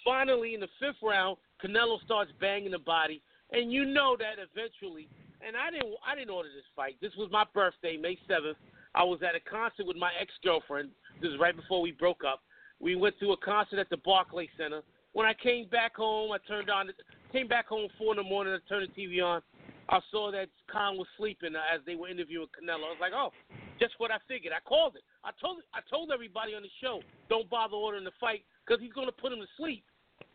Finally, 0.05 0.55
in 0.55 0.61
the 0.61 0.69
fifth 0.79 1.02
round, 1.02 1.37
Canelo 1.62 2.00
starts 2.05 2.31
banging 2.40 2.73
the 2.73 2.79
body, 2.79 3.23
and 3.52 3.73
you 3.73 3.85
know 3.85 4.17
that 4.19 4.37
eventually. 4.38 5.09
And 5.47 5.57
I 5.57 5.71
didn't 5.71 5.95
I 6.07 6.14
didn't 6.14 6.31
order 6.31 6.49
this 6.55 6.69
fight. 6.76 6.97
This 7.00 7.12
was 7.17 7.31
my 7.33 7.45
birthday, 7.55 7.97
May 7.97 8.19
seventh. 8.29 8.59
I 8.95 9.05
was 9.05 9.21
at 9.23 9.35
a 9.35 9.40
concert 9.40 9.87
with 9.87 9.97
my 9.97 10.11
ex 10.21 10.33
girlfriend. 10.45 10.90
This 11.23 11.31
is 11.31 11.38
right 11.40 11.57
before 11.57 11.81
we 11.81 11.93
broke 11.93 12.23
up. 12.25 12.40
We 12.81 12.97
went 12.97 13.19
to 13.21 13.33
a 13.33 13.37
concert 13.37 13.79
at 13.79 13.90
the 13.90 13.99
Barclay 13.99 14.49
Center. 14.57 14.83
When 15.12 15.26
I 15.26 15.35
came 15.35 15.69
back 15.69 15.97
home, 15.97 16.33
I 16.33 16.38
turned 16.47 16.71
on, 16.71 16.90
came 17.33 17.49
back 17.49 17.67
home 17.69 17.88
four 17.99 18.12
in 18.12 18.17
the 18.17 18.23
morning. 18.23 18.55
I 18.55 18.69
turned 18.69 18.88
the 18.88 19.00
TV 19.00 19.23
on. 19.23 19.43
I 19.88 20.00
saw 20.11 20.31
that 20.31 20.49
Khan 20.71 20.97
was 20.97 21.07
sleeping 21.17 21.55
as 21.57 21.81
they 21.85 21.97
were 21.97 22.09
interviewing 22.09 22.47
Canelo. 22.47 22.87
I 22.87 22.95
was 22.95 22.99
like, 23.00 23.12
oh, 23.14 23.33
just 23.81 23.97
what 23.97 24.13
I 24.13 24.21
figured. 24.29 24.53
I 24.53 24.61
called 24.61 24.95
it. 24.95 25.03
I 25.25 25.33
told 25.41 25.65
I 25.73 25.81
told 25.89 26.13
everybody 26.13 26.55
on 26.55 26.63
the 26.63 26.71
show, 26.81 27.01
don't 27.29 27.49
bother 27.49 27.75
ordering 27.75 28.05
the 28.05 28.15
fight 28.21 28.45
because 28.63 28.81
he's 28.81 28.93
going 28.93 29.09
to 29.09 29.17
put 29.17 29.33
him 29.33 29.41
to 29.41 29.51
sleep. 29.57 29.83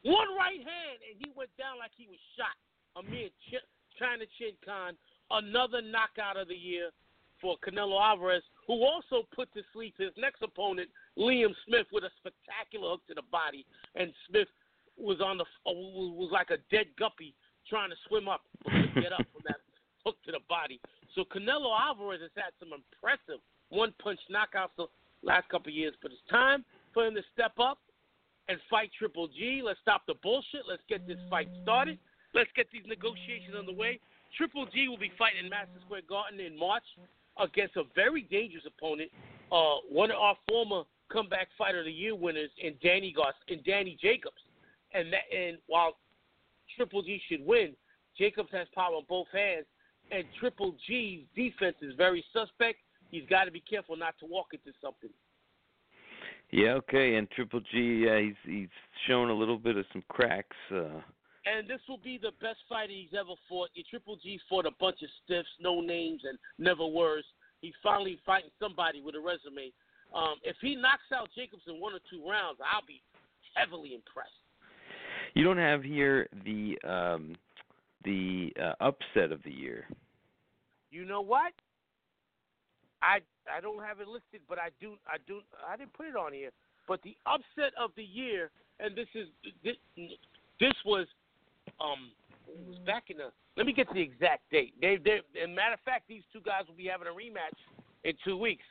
One 0.02 0.34
right 0.34 0.60
hand, 0.60 0.98
and 1.06 1.16
he 1.22 1.30
went 1.38 1.54
down 1.58 1.78
like 1.78 1.94
he 1.96 2.10
was 2.10 2.20
shot. 2.34 2.58
Amir 2.98 3.30
Ch- 3.50 3.70
China 4.00 4.25
Chin 4.38 4.58
Khan, 4.66 4.98
another 5.30 5.82
knockout 5.82 6.38
of 6.38 6.48
the 6.48 6.58
year 6.58 6.90
for 7.42 7.58
Canelo 7.62 8.02
Alvarez, 8.02 8.44
who 8.68 8.82
also 8.86 9.28
put 9.36 9.52
to 9.54 9.62
sleep 9.74 9.94
his 9.98 10.12
next 10.18 10.42
opponent, 10.42 10.90
Liam 11.18 11.54
Smith, 11.68 11.86
with 11.92 12.04
a 12.04 12.14
spectacular 12.18 12.90
hook 12.92 13.02
to 13.08 13.14
the 13.14 13.28
body. 13.32 13.66
And 13.96 14.14
Smith 14.30 14.48
was 14.98 15.20
on 15.22 15.38
the 15.38 15.46
was 15.66 16.32
like 16.32 16.50
a 16.50 16.58
dead 16.72 16.88
guppy 16.98 17.36
trying 17.68 17.90
to 17.90 17.96
swim 18.08 18.28
up, 18.28 18.42
get 18.96 19.12
up 19.12 19.25
from 19.34 19.44
that 19.46 19.64
hook 20.05 20.17
to 20.25 20.31
the 20.31 20.39
body. 20.47 20.79
So 21.15 21.24
Canelo 21.25 21.74
Alvarez 21.74 22.21
has 22.21 22.31
had 22.35 22.53
some 22.59 22.69
impressive 22.69 23.41
one 23.69 23.93
punch 24.01 24.19
knockouts 24.29 24.75
the 24.77 24.85
last 25.24 25.50
couple 25.50 25.69
of 25.69 25.75
years, 25.75 25.93
but 26.01 26.12
it's 26.12 26.21
time 26.29 26.63
for 26.93 27.05
him 27.05 27.15
to 27.15 27.21
step 27.33 27.57
up 27.59 27.79
and 28.47 28.59
fight 28.69 28.91
Triple 28.97 29.27
G. 29.27 29.62
Let's 29.65 29.79
stop 29.81 30.03
the 30.05 30.13
bullshit. 30.21 30.69
Let's 30.69 30.83
get 30.88 31.07
this 31.07 31.17
fight 31.29 31.50
started. 31.63 31.97
Let's 32.33 32.50
get 32.55 32.67
these 32.71 32.85
negotiations 32.85 33.55
underway. 33.57 34.00
Triple 34.38 34.67
G 34.67 34.88
will 34.88 35.00
be 35.00 35.12
fighting 35.17 35.45
in 35.45 35.50
Madison 35.50 35.81
Square 35.85 36.01
Garden 36.07 36.39
in 36.39 36.57
March 36.57 36.83
against 37.39 37.75
a 37.75 37.83
very 37.95 38.24
dangerous 38.24 38.63
opponent, 38.67 39.09
uh, 39.51 39.81
one 39.89 40.12
of 40.12 40.17
our 40.17 40.38
former 40.47 40.83
comeback 41.12 41.47
fighter 41.57 41.79
of 41.79 41.85
the 41.85 41.91
year 41.91 42.15
winners 42.15 42.50
in 42.62 42.75
Danny 42.83 43.13
Goss 43.15 43.33
and 43.50 43.63
Danny 43.63 43.97
Jacobs. 44.01 44.41
And 44.93 45.12
that 45.12 45.25
and 45.35 45.57
while 45.67 45.97
Triple 46.75 47.01
G 47.01 47.21
should 47.27 47.45
win, 47.45 47.75
Jacobs 48.17 48.50
has 48.51 48.67
power 48.74 48.95
on 48.95 49.03
both 49.09 49.27
hands, 49.33 49.65
and 50.12 50.24
Triple 50.39 50.75
G's 50.88 51.25
defense 51.35 51.75
is 51.81 51.93
very 51.95 52.24
suspect. 52.33 52.79
he's 53.12 53.27
got 53.29 53.45
to 53.45 53.51
be 53.51 53.62
careful 53.62 53.95
not 53.95 54.15
to 54.19 54.25
walk 54.25 54.47
into 54.53 54.75
something. 54.81 55.09
Yeah, 56.51 56.74
okay, 56.74 57.15
and 57.15 57.29
Triple 57.31 57.62
G, 57.71 58.05
yeah, 58.05 58.19
he's 58.19 58.35
he's 58.45 58.69
shown 59.07 59.29
a 59.29 59.33
little 59.33 59.57
bit 59.57 59.77
of 59.77 59.85
some 59.91 60.03
cracks. 60.07 60.55
Uh, 60.71 61.01
and 61.45 61.67
this 61.67 61.79
will 61.88 62.00
be 62.03 62.17
the 62.17 62.31
best 62.41 62.59
fight 62.69 62.89
he's 62.89 63.17
ever 63.17 63.33
fought. 63.50 63.69
Your 63.74 63.85
Triple 63.89 64.17
G 64.21 64.39
fought 64.50 64.65
a 64.65 64.71
bunch 64.79 65.01
of 65.01 65.09
stiffs, 65.24 65.50
no 65.59 65.81
names, 65.81 66.21
and 66.24 66.38
never 66.57 66.85
words. 66.85 67.25
He's 67.62 67.74
finally 67.81 68.19
fighting 68.25 68.51
somebody 68.59 69.01
with 69.01 69.15
a 69.15 69.19
resume. 69.19 69.71
Um, 70.13 70.35
if 70.43 70.55
he 70.62 70.75
knocks 70.75 71.09
out 71.13 71.29
Jacobs 71.35 71.63
in 71.67 71.81
one 71.81 71.93
or 71.93 72.00
two 72.09 72.27
rounds, 72.27 72.59
I'll 72.63 72.85
be 72.88 73.01
heavily 73.55 73.95
impressed. 73.95 74.29
You 75.33 75.43
don't 75.43 75.57
have 75.57 75.83
here 75.83 76.27
the 76.45 76.77
um, 76.88 77.35
the 78.05 78.53
uh, 78.62 78.74
upset 78.79 79.31
of 79.31 79.43
the 79.43 79.51
year. 79.51 79.85
You 80.91 81.05
know 81.05 81.21
what? 81.21 81.51
I 83.01 83.19
I 83.53 83.62
don't 83.62 83.83
have 83.83 84.00
it 84.00 84.07
listed, 84.07 84.41
but 84.47 84.57
I 84.57 84.69
do 84.79 84.93
I 85.07 85.17
do 85.27 85.41
I 85.67 85.75
didn't 85.75 85.93
put 85.93 86.07
it 86.07 86.15
on 86.15 86.31
here. 86.33 86.51
But 86.88 87.01
the 87.01 87.17
upset 87.25 87.74
of 87.79 87.91
the 87.95 88.03
year, 88.03 88.51
and 88.79 88.95
this 88.95 89.07
is 89.13 89.27
this, 89.63 89.75
this 90.59 90.74
was 90.85 91.07
um 91.79 92.12
was 92.67 92.77
back 92.85 93.09
in 93.09 93.17
the. 93.17 93.31
Let 93.57 93.65
me 93.65 93.74
get 93.74 93.88
to 93.88 93.93
the 93.93 94.01
exact 94.01 94.50
date. 94.51 94.74
They 94.81 94.97
they 95.03 95.19
and 95.41 95.55
matter 95.55 95.74
of 95.74 95.79
fact, 95.81 96.05
these 96.07 96.24
two 96.31 96.41
guys 96.41 96.63
will 96.67 96.75
be 96.75 96.88
having 96.88 97.07
a 97.07 97.12
rematch 97.12 97.57
in 98.03 98.13
two 98.24 98.38
weeks. 98.38 98.63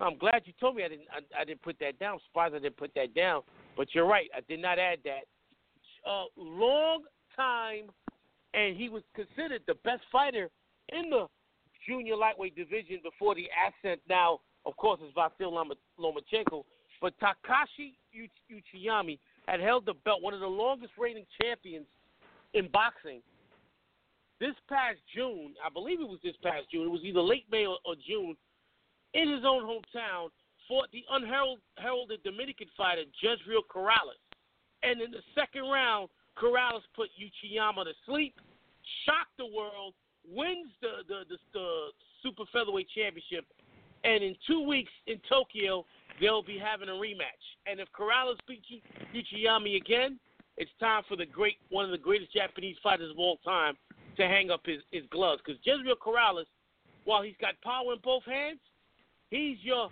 I'm 0.00 0.16
glad 0.16 0.42
you 0.44 0.52
told 0.60 0.76
me 0.76 0.84
I 0.84 0.88
didn't 0.88 1.08
I, 1.10 1.42
I 1.42 1.44
didn't 1.44 1.62
put 1.62 1.78
that 1.80 1.98
down. 1.98 2.18
Surprised 2.28 2.54
I 2.54 2.58
didn't 2.58 2.76
put 2.76 2.94
that 2.94 3.14
down. 3.14 3.42
But 3.76 3.94
you're 3.94 4.06
right, 4.06 4.28
I 4.36 4.40
did 4.48 4.60
not 4.60 4.78
add 4.78 4.98
that. 5.04 5.24
A 6.06 6.24
long 6.36 7.02
time, 7.36 7.90
and 8.54 8.76
he 8.76 8.88
was 8.88 9.02
considered 9.14 9.62
the 9.66 9.74
best 9.84 10.02
fighter 10.10 10.50
in 10.90 11.10
the 11.10 11.26
junior 11.86 12.16
lightweight 12.16 12.56
division 12.56 13.00
before 13.02 13.34
the 13.34 13.48
ascent. 13.66 14.00
Now, 14.08 14.40
of 14.66 14.76
course, 14.76 15.00
is 15.00 15.14
Vasyl 15.14 15.52
Lomachenko, 15.98 16.64
but 17.00 17.14
Takashi 17.20 17.94
Uchiyama 18.50 19.18
had 19.46 19.60
held 19.60 19.86
the 19.86 19.94
belt, 20.04 20.22
one 20.22 20.34
of 20.34 20.40
the 20.40 20.46
longest 20.46 20.92
reigning 20.98 21.26
champions 21.40 21.86
in 22.54 22.68
boxing. 22.68 23.20
This 24.40 24.54
past 24.68 24.98
June, 25.14 25.54
I 25.64 25.68
believe 25.68 26.00
it 26.00 26.08
was 26.08 26.20
this 26.22 26.36
past 26.42 26.70
June, 26.70 26.86
it 26.86 26.90
was 26.90 27.02
either 27.02 27.20
late 27.20 27.46
May 27.50 27.66
or, 27.66 27.78
or 27.84 27.94
June, 28.06 28.36
in 29.14 29.28
his 29.28 29.44
own 29.44 29.64
hometown, 29.64 30.28
fought 30.68 30.88
the 30.92 31.04
unheralded 31.10 32.22
Dominican 32.22 32.68
fighter 32.76 33.02
Jezreel 33.20 33.62
Corrales. 33.74 34.20
And 34.82 35.00
in 35.00 35.10
the 35.10 35.22
second 35.34 35.62
round, 35.62 36.08
Corrales 36.40 36.82
put 36.94 37.08
Uchiyama 37.18 37.84
to 37.84 37.92
sleep, 38.06 38.34
shocked 39.04 39.36
the 39.38 39.46
world, 39.46 39.94
wins 40.26 40.70
the, 40.80 41.02
the, 41.08 41.20
the, 41.28 41.36
the 41.52 41.88
super 42.22 42.44
featherweight 42.52 42.88
championship, 42.94 43.44
and 44.04 44.22
in 44.22 44.36
two 44.46 44.62
weeks 44.62 44.92
in 45.06 45.20
Tokyo, 45.28 45.84
they'll 46.20 46.42
be 46.42 46.58
having 46.58 46.88
a 46.88 46.92
rematch. 46.92 47.44
And 47.66 47.80
if 47.80 47.88
Corrales 47.98 48.38
beats 48.46 48.66
Uchiyama 49.14 49.76
again, 49.76 50.18
it's 50.56 50.70
time 50.80 51.02
for 51.08 51.16
the 51.16 51.26
great 51.26 51.56
one 51.70 51.84
of 51.84 51.90
the 51.90 51.98
greatest 51.98 52.32
Japanese 52.32 52.76
fighters 52.82 53.10
of 53.10 53.18
all 53.18 53.38
time 53.44 53.74
to 54.16 54.26
hang 54.26 54.50
up 54.50 54.62
his, 54.64 54.80
his 54.90 55.04
gloves. 55.10 55.40
Because 55.44 55.60
Jezreel 55.64 55.96
Corrales, 55.96 56.46
while 57.04 57.22
he's 57.22 57.36
got 57.40 57.60
power 57.62 57.92
in 57.92 57.98
both 58.02 58.24
hands, 58.24 58.58
he's 59.30 59.58
your 59.62 59.90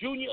junior 0.00 0.28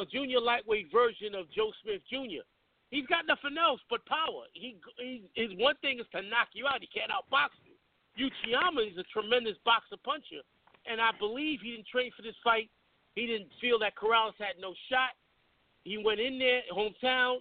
a 0.00 0.06
junior 0.06 0.40
lightweight 0.40 0.90
version 0.90 1.34
of 1.34 1.50
Joe 1.54 1.72
Smith 1.82 2.00
Jr. 2.08 2.42
He's 2.90 3.06
got 3.06 3.26
nothing 3.26 3.58
else 3.58 3.80
but 3.90 4.04
power. 4.06 4.46
He, 4.52 4.76
he 4.98 5.22
his 5.34 5.50
one 5.58 5.74
thing 5.82 5.98
is 5.98 6.06
to 6.12 6.22
knock 6.22 6.48
you 6.52 6.66
out. 6.66 6.80
He 6.80 6.88
can't 6.88 7.10
outbox 7.10 7.50
you. 7.64 7.74
Uchiyama 8.14 8.86
is 8.86 8.98
a 8.98 9.04
tremendous 9.10 9.56
boxer 9.64 9.96
puncher, 10.04 10.46
and 10.86 11.00
I 11.00 11.10
believe 11.18 11.60
he 11.62 11.72
didn't 11.72 11.88
train 11.88 12.12
for 12.16 12.22
this 12.22 12.38
fight. 12.44 12.70
He 13.14 13.26
didn't 13.26 13.50
feel 13.60 13.78
that 13.80 13.96
Corrales 13.96 14.38
had 14.38 14.60
no 14.60 14.74
shot. 14.88 15.18
He 15.82 15.98
went 15.98 16.20
in 16.20 16.38
there, 16.38 16.62
hometown, 16.72 17.38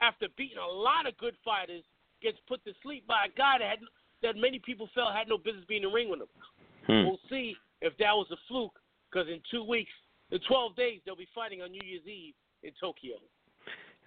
after 0.00 0.26
beating 0.36 0.58
a 0.58 0.66
lot 0.66 1.06
of 1.06 1.16
good 1.18 1.34
fighters, 1.44 1.84
gets 2.22 2.38
put 2.48 2.64
to 2.64 2.72
sleep 2.82 3.06
by 3.06 3.26
a 3.26 3.32
guy 3.36 3.56
that 3.58 3.68
had, 3.68 3.78
that 4.22 4.36
many 4.36 4.58
people 4.58 4.88
felt 4.94 5.14
had 5.14 5.28
no 5.28 5.38
business 5.38 5.64
being 5.68 5.82
in 5.82 5.88
the 5.88 5.94
ring 5.94 6.10
with 6.10 6.20
him. 6.20 6.28
Hmm. 6.86 7.06
We'll 7.06 7.24
see 7.28 7.56
if 7.80 7.96
that 7.98 8.12
was 8.12 8.26
a 8.32 8.36
fluke, 8.48 8.78
because 9.10 9.28
in 9.28 9.40
two 9.50 9.64
weeks, 9.64 9.92
in 10.30 10.38
12 10.46 10.76
days, 10.76 11.00
they'll 11.04 11.16
be 11.16 11.28
fighting 11.34 11.62
on 11.62 11.72
New 11.72 11.82
Year's 11.84 12.06
Eve 12.06 12.34
in 12.62 12.72
Tokyo. 12.80 13.16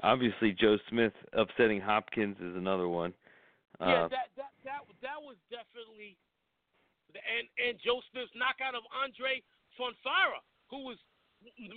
Obviously, 0.02 0.52
Joe 0.52 0.78
Smith 0.90 1.14
upsetting 1.34 1.80
Hopkins 1.80 2.38
is 2.42 2.56
another 2.56 2.88
one. 2.90 3.14
Yeah, 3.80 4.06
uh, 4.06 4.08
that 4.10 4.30
that 4.36 4.54
that 4.66 4.82
that 5.02 5.20
was 5.22 5.38
definitely, 5.54 6.18
and 7.14 7.46
and 7.62 7.78
Joe 7.84 8.02
Smith's 8.12 8.34
knockout 8.34 8.74
of 8.74 8.84
Andre 8.90 9.42
Fonfara, 9.78 10.42
who 10.70 10.86
was 10.90 10.98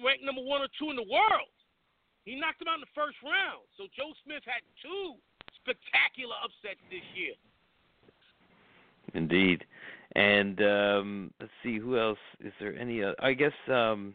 ranked 0.04 0.24
number 0.24 0.42
one 0.42 0.62
or 0.62 0.70
two 0.78 0.90
in 0.90 0.96
the 0.96 1.08
world. 1.08 1.52
He 2.24 2.34
knocked 2.34 2.60
him 2.60 2.68
out 2.68 2.82
in 2.82 2.84
the 2.84 2.96
first 2.96 3.16
round. 3.22 3.62
So 3.78 3.86
Joe 3.94 4.10
Smith 4.24 4.42
had 4.44 4.64
two 4.82 5.14
spectacular 5.62 6.34
upsets 6.42 6.82
this 6.90 7.04
year. 7.14 7.34
Indeed. 9.14 9.64
And 10.14 10.60
um 10.62 11.30
let's 11.40 11.52
see 11.62 11.78
who 11.78 11.98
else 11.98 12.18
is 12.40 12.52
there 12.58 12.76
any 12.76 13.02
uh, 13.02 13.12
I 13.20 13.32
guess 13.32 13.52
um 13.68 14.14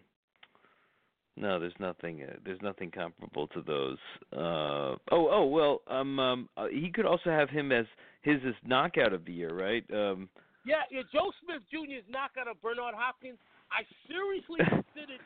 no, 1.42 1.60
there's 1.60 1.74
nothing. 1.80 2.22
Uh, 2.24 2.36
there's 2.46 2.62
nothing 2.62 2.92
comparable 2.92 3.48
to 3.48 3.62
those. 3.62 3.98
Uh, 4.32 4.96
oh, 5.12 5.28
oh 5.30 5.46
well. 5.46 5.82
Um, 5.88 6.20
um, 6.20 6.50
uh, 6.56 6.68
he 6.72 6.92
could 6.94 7.06
also 7.06 7.32
have 7.32 7.50
him 7.50 7.72
as 7.72 7.86
his 8.22 8.38
is 8.44 8.56
knockout 8.64 9.12
of 9.12 9.26
the 9.26 9.34
year, 9.34 9.54
right? 9.54 9.84
Um, 9.92 10.30
yeah, 10.66 10.86
yeah. 10.92 11.02
Joe 11.12 11.32
Smith 11.44 11.64
Jr.'s 11.72 12.06
knockout 12.08 12.48
of 12.48 12.62
Bernard 12.62 12.94
Hopkins. 12.96 13.40
I 13.72 13.82
seriously 14.08 14.60
considered 14.70 15.20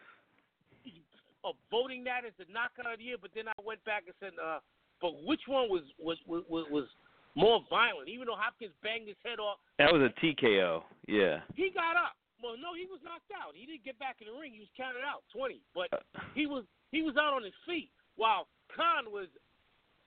of 1.44 1.56
voting 1.70 2.04
that 2.06 2.26
as 2.26 2.34
the 2.40 2.46
knockout 2.52 2.92
of 2.92 2.98
the 2.98 3.06
year, 3.06 3.18
but 3.22 3.30
then 3.36 3.48
I 3.48 3.54
went 3.64 3.84
back 3.86 4.04
and 4.08 4.16
said, 4.20 4.34
uh, 4.42 4.60
but 5.02 5.12
which 5.28 5.42
one 5.48 5.70
was 5.70 5.84
was 6.00 6.18
was 6.28 6.44
was 6.72 6.88
more 7.36 7.60
violent? 7.70 8.08
Even 8.08 8.28
though 8.28 8.40
Hopkins 8.40 8.72
banged 8.82 9.08
his 9.08 9.20
head 9.24 9.40
off. 9.40 9.60
That 9.78 9.92
was 9.92 10.02
a 10.02 10.12
TKO. 10.24 10.82
Yeah. 11.08 11.44
He 11.56 11.70
got 11.76 12.00
up. 12.00 12.16
Well, 12.46 12.62
no, 12.62 12.78
he 12.78 12.86
was 12.86 13.00
knocked 13.04 13.34
out. 13.34 13.56
He 13.56 13.66
didn't 13.66 13.84
get 13.84 13.98
back 13.98 14.18
in 14.22 14.28
the 14.32 14.40
ring. 14.40 14.54
He 14.54 14.60
was 14.60 14.70
counted 14.78 15.02
out, 15.02 15.24
twenty. 15.34 15.62
But 15.74 15.90
uh, 15.92 16.22
he 16.36 16.46
was 16.46 16.64
he 16.92 17.02
was 17.02 17.16
out 17.18 17.34
on 17.34 17.44
his 17.44 17.58
feet 17.66 17.90
while 18.18 18.48
Khan 18.70 19.12
was 19.12 19.26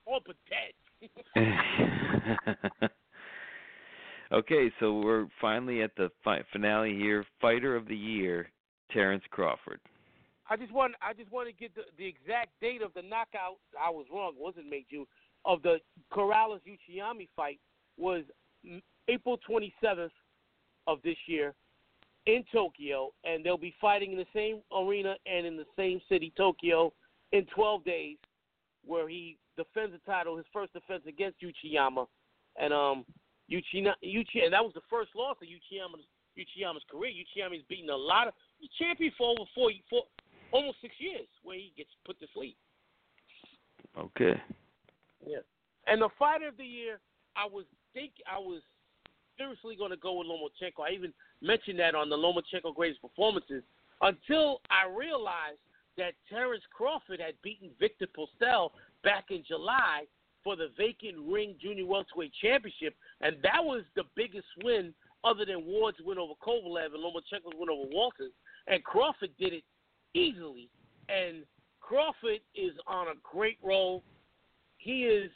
all 0.05 0.21
but 0.25 0.37
dead. 0.47 0.71
okay, 4.31 4.71
so 4.79 4.99
we're 4.99 5.27
finally 5.41 5.81
at 5.81 5.91
the 5.97 6.09
fi- 6.23 6.43
finale 6.53 6.95
here. 6.95 7.25
Fighter 7.41 7.75
of 7.75 7.89
the 7.89 7.95
year, 7.95 8.47
Terence 8.89 9.23
Crawford. 9.31 9.81
I 10.49 10.55
just 10.55 10.71
want 10.71 10.93
I 11.01 11.11
just 11.11 11.33
want 11.33 11.49
to 11.49 11.53
get 11.53 11.75
the, 11.75 11.81
the 11.97 12.07
exact 12.07 12.51
date 12.61 12.81
of 12.81 12.93
the 12.93 13.01
knockout. 13.01 13.57
I 13.77 13.89
was 13.89 14.05
wrong. 14.13 14.31
It 14.37 14.41
wasn't 14.41 14.69
May 14.69 14.85
June 14.89 15.05
of 15.43 15.61
the 15.61 15.79
Corrales 16.09 16.61
Uchiyama 16.63 17.27
fight 17.35 17.59
was 17.97 18.23
April 19.09 19.37
27th 19.49 20.09
of 20.87 21.01
this 21.03 21.17
year 21.27 21.53
in 22.25 22.43
Tokyo, 22.51 23.11
and 23.23 23.43
they'll 23.43 23.57
be 23.57 23.73
fighting 23.79 24.11
in 24.11 24.17
the 24.17 24.25
same 24.33 24.61
arena 24.75 25.15
and 25.25 25.45
in 25.45 25.57
the 25.57 25.65
same 25.75 26.01
city, 26.09 26.33
Tokyo, 26.35 26.93
in 27.31 27.45
12 27.55 27.83
days, 27.83 28.17
where 28.85 29.07
he 29.09 29.37
defends 29.57 29.93
the 29.93 30.11
title, 30.11 30.37
his 30.37 30.45
first 30.53 30.73
defense 30.73 31.03
against 31.07 31.37
Uchiyama, 31.41 32.07
and 32.59 32.73
um, 32.73 33.05
Uchiyama, 33.51 33.93
Uchi, 34.03 34.41
and 34.41 34.53
that 34.53 34.63
was 34.63 34.73
the 34.73 34.81
first 34.89 35.11
loss 35.15 35.37
of 35.41 35.47
Uchiyama's 35.47 36.05
Uchiyama's 36.37 36.83
career. 36.89 37.11
Uchiyama's 37.11 37.63
beaten 37.67 37.89
a 37.89 37.95
lot 37.95 38.27
of 38.27 38.33
champion 38.77 39.11
for 39.17 39.31
over 39.31 39.49
four, 39.53 39.71
four 39.89 40.03
almost 40.51 40.77
six 40.81 40.95
years 40.99 41.27
where 41.43 41.57
he 41.57 41.73
gets 41.75 41.89
put 42.05 42.19
to 42.19 42.27
sleep. 42.33 42.55
Okay. 43.97 44.39
Yeah. 45.25 45.43
And 45.87 46.01
the 46.01 46.09
fighter 46.17 46.47
of 46.47 46.57
the 46.57 46.65
year, 46.65 46.99
I 47.35 47.45
was 47.45 47.65
think 47.93 48.11
I 48.31 48.37
was 48.37 48.61
seriously 49.39 49.75
going 49.75 49.91
to 49.91 49.97
go 49.97 50.19
with 50.19 50.27
Lomachenko. 50.27 50.83
I 50.85 50.93
even 50.93 51.13
mentioned 51.41 51.79
that 51.79 51.95
on 51.95 52.09
the 52.09 52.17
Lomachenko 52.17 52.75
greatest 52.75 53.01
performances 53.01 53.63
until 54.01 54.59
I 54.69 54.85
realized 54.87 55.63
that 55.97 56.13
Terence 56.29 56.63
Crawford 56.71 57.19
had 57.19 57.33
beaten 57.41 57.69
Victor 57.79 58.07
Postol 58.07 58.71
back 59.03 59.25
in 59.31 59.43
July 59.47 60.03
for 60.43 60.55
the 60.55 60.69
vacant 60.77 61.17
ring 61.27 61.55
junior 61.61 61.85
welterweight 61.85 62.31
championship, 62.41 62.95
and 63.21 63.37
that 63.43 63.63
was 63.63 63.83
the 63.95 64.03
biggest 64.15 64.47
win 64.63 64.93
other 65.23 65.45
than 65.45 65.65
Ward's 65.65 65.97
win 66.05 66.17
over 66.17 66.33
Kovalev 66.45 66.93
and 66.93 67.03
Lomachenko's 67.03 67.57
win 67.57 67.69
over 67.69 67.89
Walters. 67.91 68.31
And 68.67 68.83
Crawford 68.83 69.31
did 69.39 69.53
it 69.53 69.63
easily. 70.13 70.69
And 71.09 71.43
Crawford 71.81 72.39
is 72.55 72.71
on 72.87 73.07
a 73.07 73.13
great 73.23 73.57
roll. 73.63 74.03
He 74.77 75.03
is 75.03 75.31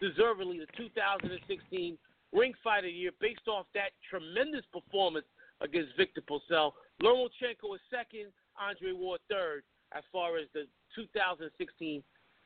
deservedly 0.00 0.58
the 0.58 0.66
2016 0.76 1.98
Ring 2.36 2.52
Fighter 2.62 2.86
of 2.86 2.92
the 2.92 2.98
Year 2.98 3.10
based 3.20 3.48
off 3.48 3.66
that 3.74 3.90
tremendous 4.10 4.64
performance 4.72 5.26
against 5.62 5.96
Victor 5.96 6.20
Postol. 6.20 6.72
Lomachenko 7.02 7.74
is 7.74 7.80
second, 7.90 8.30
Andre 8.60 8.92
Ward 8.92 9.20
third, 9.30 9.62
as 9.92 10.04
far 10.12 10.36
as 10.36 10.46
the 10.52 10.64
2016 10.94 12.02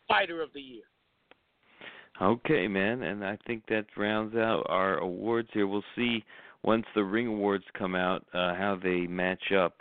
Fighter 0.06 0.42
of 0.42 0.52
the 0.54 0.60
Year. 0.60 0.82
Okay, 2.22 2.68
man, 2.68 3.02
and 3.02 3.24
I 3.24 3.38
think 3.46 3.64
that 3.68 3.86
rounds 3.96 4.36
out 4.36 4.64
our 4.68 4.98
awards 4.98 5.48
here. 5.52 5.66
We'll 5.66 5.84
see 5.96 6.22
once 6.62 6.84
the 6.94 7.02
ring 7.02 7.26
awards 7.26 7.64
come 7.76 7.94
out 7.94 8.24
uh, 8.34 8.54
how 8.54 8.78
they 8.82 9.06
match 9.06 9.52
up 9.52 9.80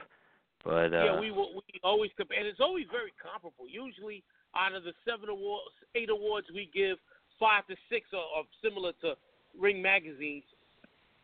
But 0.63 0.93
uh, 0.93 1.03
yeah, 1.05 1.19
we 1.19 1.31
will- 1.31 1.53
we 1.55 1.79
always 1.83 2.11
compare, 2.17 2.37
and 2.37 2.47
it's 2.47 2.59
always 2.59 2.85
very 2.91 3.13
comparable. 3.21 3.65
Usually, 3.67 4.23
out 4.55 4.73
of 4.73 4.83
the 4.83 4.93
seven 5.05 5.29
awards, 5.29 5.71
eight 5.95 6.09
awards 6.09 6.47
we 6.53 6.69
give, 6.73 6.97
five 7.39 7.65
to 7.67 7.75
six 7.89 8.07
are, 8.13 8.27
are 8.35 8.43
similar 8.61 8.91
to 9.01 9.15
Ring 9.59 9.81
magazines. 9.81 10.43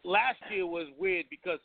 Last 0.04 0.38
year 0.52 0.68
was 0.68 0.88
weird 1.00 1.26
because 1.30 1.60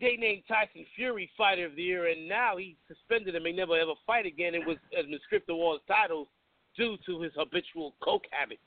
they 0.00 0.16
named 0.16 0.42
Tyson 0.46 0.86
Fury 0.94 1.28
Fighter 1.36 1.66
of 1.66 1.74
the 1.74 1.82
Year, 1.82 2.06
and 2.08 2.28
now 2.28 2.56
he 2.56 2.76
suspended 2.86 3.34
him. 3.34 3.42
May 3.42 3.52
never 3.52 3.76
ever 3.76 3.94
fight 4.06 4.26
again. 4.26 4.54
It 4.54 4.64
was 4.66 4.76
as 4.96 5.04
script 5.24 5.50
awards 5.50 5.82
titles 5.88 6.28
due 6.76 6.96
to 7.06 7.20
his 7.20 7.32
habitual 7.36 7.94
coke 8.00 8.26
habit. 8.30 8.60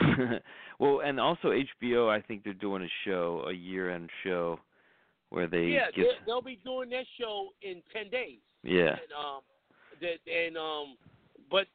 well, 0.78 1.00
and 1.04 1.18
also 1.18 1.52
HBO, 1.82 2.08
I 2.08 2.20
think 2.22 2.44
they're 2.44 2.52
doing 2.54 2.82
a 2.82 2.88
show, 3.04 3.44
a 3.48 3.52
year-end 3.52 4.08
show, 4.22 4.60
where 5.30 5.46
they 5.46 5.64
yeah, 5.64 5.86
get 5.94 5.96
they- 5.96 6.24
they'll 6.26 6.40
be 6.42 6.60
doing 6.64 6.88
their 6.90 7.04
show 7.18 7.48
in 7.62 7.82
ten 7.92 8.08
days. 8.10 8.38
yeah, 8.62 8.90
And, 8.90 9.12
um, 9.18 9.40
that 10.00 10.18
and 10.32 10.56
um, 10.56 10.96
but 11.50 11.66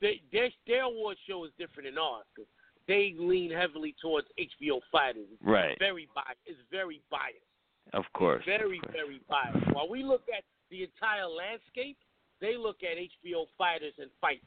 they, 0.00 0.20
their 0.32 0.50
their 0.66 0.82
award 0.82 1.16
show 1.28 1.44
is 1.44 1.52
different 1.58 1.88
than 1.88 1.98
ours 1.98 2.24
'cause 2.36 2.46
they 2.90 3.14
lean 3.18 3.50
heavily 3.52 3.94
towards 4.02 4.26
HBO 4.38 4.80
fighters. 4.90 5.26
It's 5.32 5.42
right, 5.46 5.76
Very 5.78 6.08
biased. 6.12 6.42
It's 6.44 6.58
very 6.72 7.00
biased. 7.08 7.46
of 7.92 8.04
course. 8.14 8.42
Very 8.44 8.78
of 8.78 8.84
course. 8.84 8.96
very 9.00 9.20
biased. 9.30 9.72
While 9.74 9.88
we 9.88 10.02
look 10.02 10.22
at 10.36 10.42
the 10.72 10.82
entire 10.82 11.26
landscape, 11.28 11.96
they 12.40 12.56
look 12.56 12.78
at 12.82 12.98
HBO 12.98 13.46
fighters 13.56 13.94
and 13.98 14.10
fight, 14.20 14.42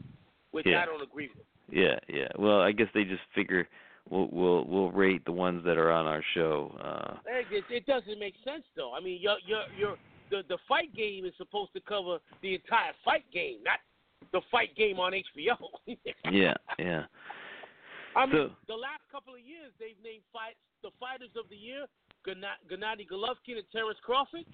which 0.52 0.66
Yeah. 0.68 0.82
I 0.82 0.86
don't 0.86 1.02
agree 1.02 1.30
with. 1.34 1.46
Yeah, 1.72 1.98
yeah. 2.10 2.28
Well, 2.38 2.60
I 2.60 2.74
guess 2.74 2.88
they 2.94 3.06
just 3.06 3.24
figure 3.34 3.68
we'll 4.10 4.28
we'll 4.32 4.66
we'll 4.66 4.92
rate 4.92 5.24
the 5.24 5.32
ones 5.32 5.64
that 5.64 5.78
are 5.78 5.92
on 5.92 6.06
our 6.06 6.24
show. 6.34 6.76
Uh 6.84 7.16
It, 7.26 7.48
it, 7.52 7.64
it 7.78 7.86
doesn't 7.86 8.20
make 8.20 8.36
sense 8.44 8.66
though. 8.76 8.94
I 8.94 9.00
mean, 9.00 9.22
your 9.22 9.38
your 9.46 9.64
your 9.80 9.96
the 10.32 10.44
the 10.50 10.58
fight 10.68 10.94
game 10.94 11.24
is 11.26 11.34
supposed 11.38 11.72
to 11.74 11.82
cover 11.82 12.18
the 12.42 12.56
entire 12.56 12.92
fight 13.06 13.24
game, 13.32 13.60
not 13.64 13.80
the 14.34 14.42
fight 14.52 14.76
game 14.76 15.00
on 15.00 15.14
HBO. 15.14 15.56
yeah, 16.32 16.56
yeah. 16.80 17.04
I 18.16 18.26
mean, 18.26 18.50
So- 18.50 18.56
the 18.68 18.78
last 18.78 19.08
couple 19.10 19.34
of 19.34 19.42
years 19.42 19.72
they've 19.80 20.00
named 20.04 20.24
fight 20.32 20.56
the 20.82 20.92
fighters 21.00 21.36
of 21.36 21.48
the 21.50 21.56
year, 21.56 21.88
Gennady 22.26 23.08
Golovkin 23.08 23.58
and 23.58 23.72
Terence 23.72 24.00
Crawford. 24.02 24.46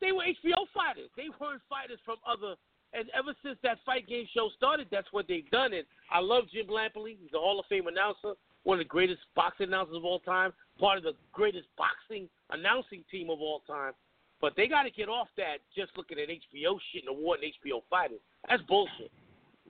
They 0.00 0.12
were 0.12 0.24
HBO 0.24 0.66
fighters. 0.66 1.10
They 1.16 1.28
weren't 1.38 1.62
fighters 1.68 2.00
from 2.04 2.18
other. 2.26 2.56
And 2.92 3.08
ever 3.10 3.34
since 3.42 3.58
that 3.62 3.78
fight 3.84 4.06
game 4.08 4.26
show 4.34 4.48
started, 4.56 4.88
that's 4.90 5.12
what 5.12 5.28
they've 5.28 5.48
done. 5.50 5.72
And 5.72 5.86
I 6.10 6.18
love 6.18 6.48
Jim 6.48 6.66
Lampley. 6.66 7.16
He's 7.20 7.32
a 7.34 7.38
Hall 7.38 7.60
of 7.60 7.66
Fame 7.66 7.86
announcer, 7.86 8.34
one 8.64 8.80
of 8.80 8.84
the 8.84 8.88
greatest 8.88 9.20
boxing 9.34 9.68
announcers 9.68 9.94
of 9.96 10.04
all 10.04 10.18
time, 10.20 10.52
part 10.78 10.98
of 10.98 11.04
the 11.04 11.14
greatest 11.32 11.68
boxing 11.76 12.28
announcing 12.50 13.04
team 13.10 13.30
of 13.30 13.40
all 13.40 13.60
time. 13.60 13.92
But 14.40 14.56
they 14.56 14.66
got 14.66 14.84
to 14.84 14.90
get 14.90 15.08
off 15.08 15.28
that 15.36 15.58
just 15.76 15.96
looking 15.96 16.18
at 16.18 16.28
HBO 16.30 16.80
shit 16.90 17.04
and 17.06 17.10
awarding 17.10 17.52
HBO 17.64 17.82
fighters. 17.88 18.20
That's 18.48 18.62
bullshit. 18.62 19.12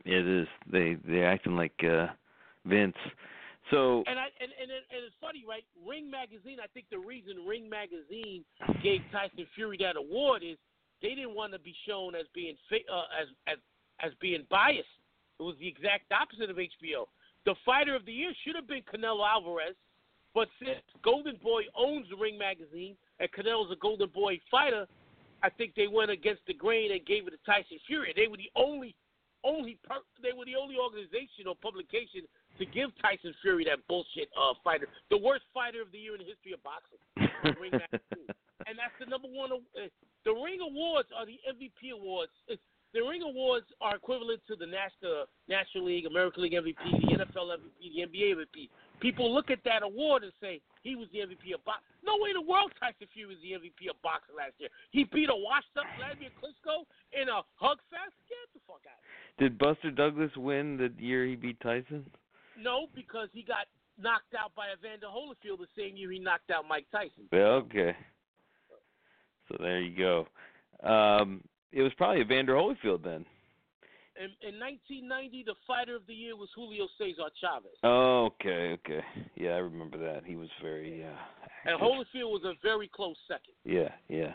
It 0.05 0.27
is. 0.27 0.49
They 0.67 0.95
they're 1.05 1.29
acting 1.31 1.57
like 1.57 1.85
uh 1.85 2.07
Vince. 2.65 2.97
So 3.71 4.03
And 4.07 4.19
I 4.19 4.27
and, 4.41 4.51
and 4.61 4.71
and 4.71 5.01
it's 5.07 5.15
funny, 5.21 5.45
right? 5.47 5.65
Ring 5.87 6.11
Magazine. 6.11 6.59
I 6.63 6.67
think 6.75 6.87
the 6.91 6.99
reason 6.99 7.47
Ring 7.47 7.71
Magazine 7.71 8.45
gave 8.83 9.01
Tyson 9.13 9.47
Fury 9.55 9.79
that 9.81 9.97
award 9.97 10.43
is 10.43 10.57
they 11.03 11.15
didn't 11.15 11.35
want 11.35 11.53
to 11.53 11.59
be 11.59 11.75
shown 11.87 12.15
as 12.15 12.27
being 12.35 12.57
uh, 12.73 13.07
as 13.15 13.29
as 13.47 13.59
as 14.03 14.13
being 14.21 14.47
biased. 14.51 14.91
It 15.39 15.43
was 15.43 15.57
the 15.61 15.69
exact 15.69 16.13
opposite 16.13 16.51
of 16.51 16.57
HBO. 16.57 17.09
The 17.47 17.55
fighter 17.65 17.95
of 17.95 18.05
the 18.05 18.13
year 18.13 18.33
should 18.45 18.57
have 18.57 18.69
been 18.69 18.83
Canelo 18.83 19.25
Alvarez, 19.27 19.75
but 20.35 20.49
since 20.59 20.83
Golden 21.03 21.37
Boy 21.43 21.63
owns 21.77 22.07
Ring 22.19 22.37
Magazine 22.37 22.97
and 23.19 23.31
Canelo's 23.33 23.73
a 23.73 23.77
Golden 23.77 24.11
Boy 24.11 24.39
fighter, 24.51 24.87
I 25.43 25.49
think 25.49 25.75
they 25.75 25.89
went 25.89 26.11
against 26.11 26.43
the 26.47 26.55
grain 26.55 26.93
and 26.93 27.05
gave 27.07 27.27
it 27.27 27.31
to 27.31 27.41
Tyson 27.47 27.79
Fury. 27.87 28.13
They 28.15 28.29
were 28.29 28.37
the 28.37 28.53
only 28.57 28.95
only 29.43 29.79
per- 29.85 30.05
they 30.23 30.37
were 30.37 30.45
the 30.45 30.57
only 30.61 30.77
organization 30.77 31.49
or 31.49 31.57
publication 31.57 32.29
to 32.61 32.67
give 32.69 32.93
Tyson 33.01 33.33
Fury 33.41 33.65
that 33.65 33.81
bullshit 33.89 34.29
uh, 34.37 34.53
fighter, 34.63 34.87
the 35.09 35.17
worst 35.17 35.49
fighter 35.53 35.81
of 35.81 35.91
the 35.91 35.99
year 35.99 36.13
in 36.15 36.21
the 36.21 36.29
history 36.29 36.53
of 36.53 36.61
boxing. 36.61 37.01
Ring 37.61 37.73
and 38.69 38.77
that's 38.77 38.93
the 39.01 39.09
number 39.09 39.29
one. 39.33 39.51
Uh, 39.51 39.89
the 40.29 40.37
Ring 40.37 40.61
Awards 40.61 41.09
are 41.17 41.25
the 41.25 41.41
MVP 41.49 41.97
awards. 41.97 42.31
It's, 42.47 42.61
the 42.93 43.01
Ring 43.01 43.23
Awards 43.23 43.67
are 43.81 43.97
equivalent 43.97 44.43
to 44.51 44.57
the 44.59 44.67
National 44.67 45.25
National 45.49 45.87
League, 45.87 46.05
American 46.07 46.43
League 46.43 46.53
MVP, 46.53 46.77
the 46.77 47.25
NFL 47.25 47.57
MVP, 47.57 47.81
the 47.81 48.03
NBA 48.05 48.37
MVP. 48.37 48.69
People 49.01 49.33
look 49.33 49.49
at 49.51 49.65
that 49.65 49.83
award 49.83 50.25
and 50.25 50.33
say 50.43 50.61
he 50.83 50.97
was 50.97 51.09
the 51.13 51.25
MVP 51.25 51.55
of 51.55 51.65
boxing. 51.65 51.87
No 52.05 52.19
way 52.21 52.31
in 52.31 52.37
the 52.37 52.45
world 52.45 52.73
Tyson 52.77 53.09
Fury 53.15 53.33
was 53.33 53.41
the 53.41 53.57
MVP 53.57 53.89
of 53.89 53.97
boxing 54.03 54.37
last 54.37 54.59
year. 54.59 54.69
He 54.91 55.05
beat 55.05 55.31
a 55.31 55.39
washed-up 55.39 55.87
Vladimir 55.97 56.29
Klitschko 56.37 56.85
in 57.17 57.31
a 57.31 57.41
hug 57.57 57.79
fest. 57.89 58.13
Get 58.29 58.45
the 58.53 58.61
fuck 58.67 58.83
out. 58.85 59.01
did 59.39 59.57
Buster 59.57 59.91
Douglas 59.91 60.35
win 60.37 60.77
the 60.77 60.93
year 61.01 61.25
he 61.25 61.37
beat 61.37 61.61
Tyson? 61.61 62.05
No, 62.63 62.87
because 62.95 63.29
he 63.33 63.43
got 63.43 63.67
knocked 64.01 64.35
out 64.35 64.55
by 64.55 64.67
Evander 64.77 65.07
Holyfield 65.07 65.59
the 65.59 65.67
same 65.77 65.97
year 65.97 66.11
he 66.11 66.19
knocked 66.19 66.51
out 66.51 66.65
Mike 66.69 66.87
Tyson. 66.93 67.29
Okay. 67.33 67.95
So 69.49 69.57
there 69.61 69.81
you 69.81 69.97
go. 69.97 70.27
Um 70.89 71.43
it 71.73 71.83
was 71.83 71.93
probably 71.97 72.21
Evander 72.21 72.55
Holyfield 72.55 73.05
then. 73.05 73.25
In, 74.17 74.27
in 74.47 74.59
1990, 74.59 75.45
the 75.47 75.55
fighter 75.67 75.97
of 75.97 76.03
the 76.07 76.13
year 76.13 76.37
was 76.37 76.49
Julio 76.55 76.89
Cesar 76.99 77.31
Chavez. 77.41 77.71
Oh, 77.85 78.27
okay, 78.27 78.73
okay. 78.73 79.03
Yeah, 79.35 79.51
I 79.51 79.59
remember 79.59 79.97
that. 79.99 80.25
He 80.27 80.37
was 80.37 80.49
very 80.63 81.05
uh 81.05 81.71
And. 81.71 81.81
Holyfield 81.81 82.31
was 82.31 82.43
a 82.45 82.55
very 82.63 82.89
close 82.89 83.17
second. 83.29 83.55
Yeah, 83.65 83.91
yeah. 84.09 84.35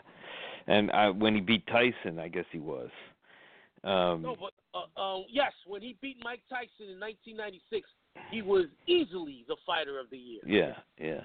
And 0.66 0.90
I, 0.90 1.10
when 1.10 1.34
he 1.34 1.40
beat 1.40 1.66
Tyson, 1.68 2.18
I 2.18 2.28
guess 2.28 2.46
he 2.50 2.58
was. 2.58 2.90
Um, 3.84 4.22
No, 4.22 4.36
but 4.38 4.52
uh, 4.74 5.00
uh, 5.00 5.22
yes, 5.30 5.52
when 5.66 5.82
he 5.82 5.96
beat 6.00 6.16
Mike 6.24 6.42
Tyson 6.50 6.90
in 6.90 6.98
1996, 6.98 7.88
he 8.30 8.42
was 8.42 8.66
easily 8.86 9.44
the 9.48 9.56
fighter 9.66 9.98
of 9.98 10.10
the 10.10 10.18
year. 10.18 10.40
yeah, 10.46 10.74
yeah. 10.98 11.22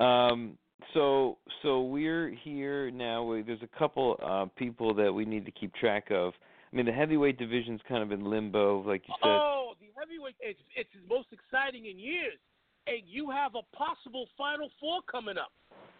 Um, 0.00 0.58
so, 0.92 1.38
so 1.62 1.82
we're 1.82 2.30
here 2.42 2.90
now. 2.90 3.42
There's 3.46 3.62
a 3.62 3.78
couple 3.78 4.18
uh, 4.22 4.46
people 4.56 4.94
that 4.94 5.12
we 5.12 5.24
need 5.24 5.44
to 5.46 5.52
keep 5.52 5.74
track 5.74 6.08
of. 6.10 6.32
I 6.72 6.76
mean, 6.76 6.86
the 6.86 6.92
heavyweight 6.92 7.38
division's 7.38 7.80
kind 7.88 8.02
of 8.02 8.10
in 8.10 8.24
limbo, 8.24 8.82
like 8.82 9.02
you 9.06 9.14
said. 9.22 9.28
Oh, 9.28 9.74
the 9.80 9.86
heavyweight! 9.98 10.34
It's 10.40 10.58
it's 10.74 10.90
the 10.92 11.14
most 11.14 11.28
exciting 11.30 11.86
in 11.86 11.98
years, 11.98 12.38
and 12.88 13.02
you 13.06 13.30
have 13.30 13.52
a 13.54 13.62
possible 13.76 14.26
Final 14.36 14.68
Four 14.80 15.00
coming 15.10 15.38
up. 15.38 15.52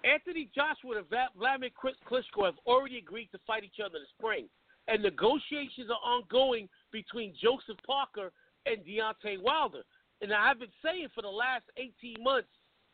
Anthony 0.05 0.51
Joshua 0.55 0.99
and 0.99 1.07
Vladimir 1.39 1.71
Klitschko 1.79 2.45
have 2.45 2.59
already 2.67 2.99
agreed 2.99 3.29
to 3.33 3.39
fight 3.47 3.65
each 3.65 3.81
other 3.81 3.97
in 3.97 4.03
the 4.03 4.13
spring, 4.19 4.49
and 4.89 5.03
negotiations 5.03 5.89
are 5.89 6.03
ongoing 6.05 6.69
between 6.93 7.33
Joseph 7.41 7.79
Parker 7.87 8.33
and 8.67 8.85
Deontay 8.85 9.41
Wilder. 9.41 9.83
And 10.21 10.33
I've 10.33 10.59
been 10.59 10.73
saying 10.83 11.09
for 11.15 11.23
the 11.23 11.29
last 11.29 11.65
18 11.77 12.23
months, 12.23 12.49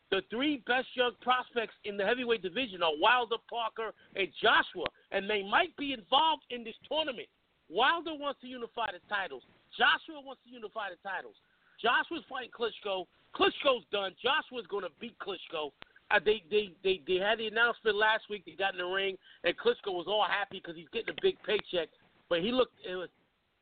the 0.09 0.21
three 0.29 0.61
best 0.67 0.87
young 0.93 1.13
prospects 1.21 1.73
in 1.85 1.95
the 1.95 2.05
heavyweight 2.05 2.41
division 2.41 2.83
are 2.83 2.91
Wilder, 2.99 3.37
Parker, 3.49 3.93
and 4.15 4.27
Joshua, 4.41 4.85
and 5.11 5.29
they 5.29 5.41
might 5.41 5.75
be 5.77 5.93
involved 5.93 6.43
in 6.49 6.65
this 6.65 6.75
tournament. 6.87 7.27
Wilder 7.69 8.13
wants 8.13 8.41
to 8.41 8.47
unify 8.47 8.91
the 8.91 8.99
titles. 9.07 9.43
Joshua 9.77 10.19
wants 10.19 10.43
to 10.43 10.51
unify 10.51 10.91
the 10.91 10.99
titles. 11.07 11.35
Joshua's 11.79 12.23
fighting 12.29 12.51
Klitschko. 12.51 13.07
Klitschko's 13.33 13.87
done. 13.91 14.11
Joshua's 14.21 14.67
going 14.67 14.83
to 14.83 14.91
beat 14.99 15.15
Klitschko. 15.19 15.71
Uh, 16.11 16.19
they, 16.23 16.43
they 16.51 16.71
they 16.83 16.99
they 17.07 17.15
had 17.15 17.39
the 17.39 17.47
announcement 17.47 17.95
last 17.95 18.27
week. 18.29 18.43
They 18.45 18.51
got 18.51 18.73
in 18.73 18.79
the 18.79 18.85
ring, 18.85 19.15
and 19.45 19.55
Klitschko 19.57 19.95
was 19.95 20.05
all 20.07 20.27
happy 20.27 20.59
because 20.59 20.75
he's 20.75 20.91
getting 20.91 21.15
a 21.15 21.21
big 21.21 21.37
paycheck. 21.43 21.87
But 22.27 22.41
he 22.41 22.51
looked, 22.51 22.75
it 22.87 22.95
was, 22.95 23.09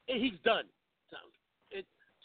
he's 0.08 0.38
done. 0.44 0.66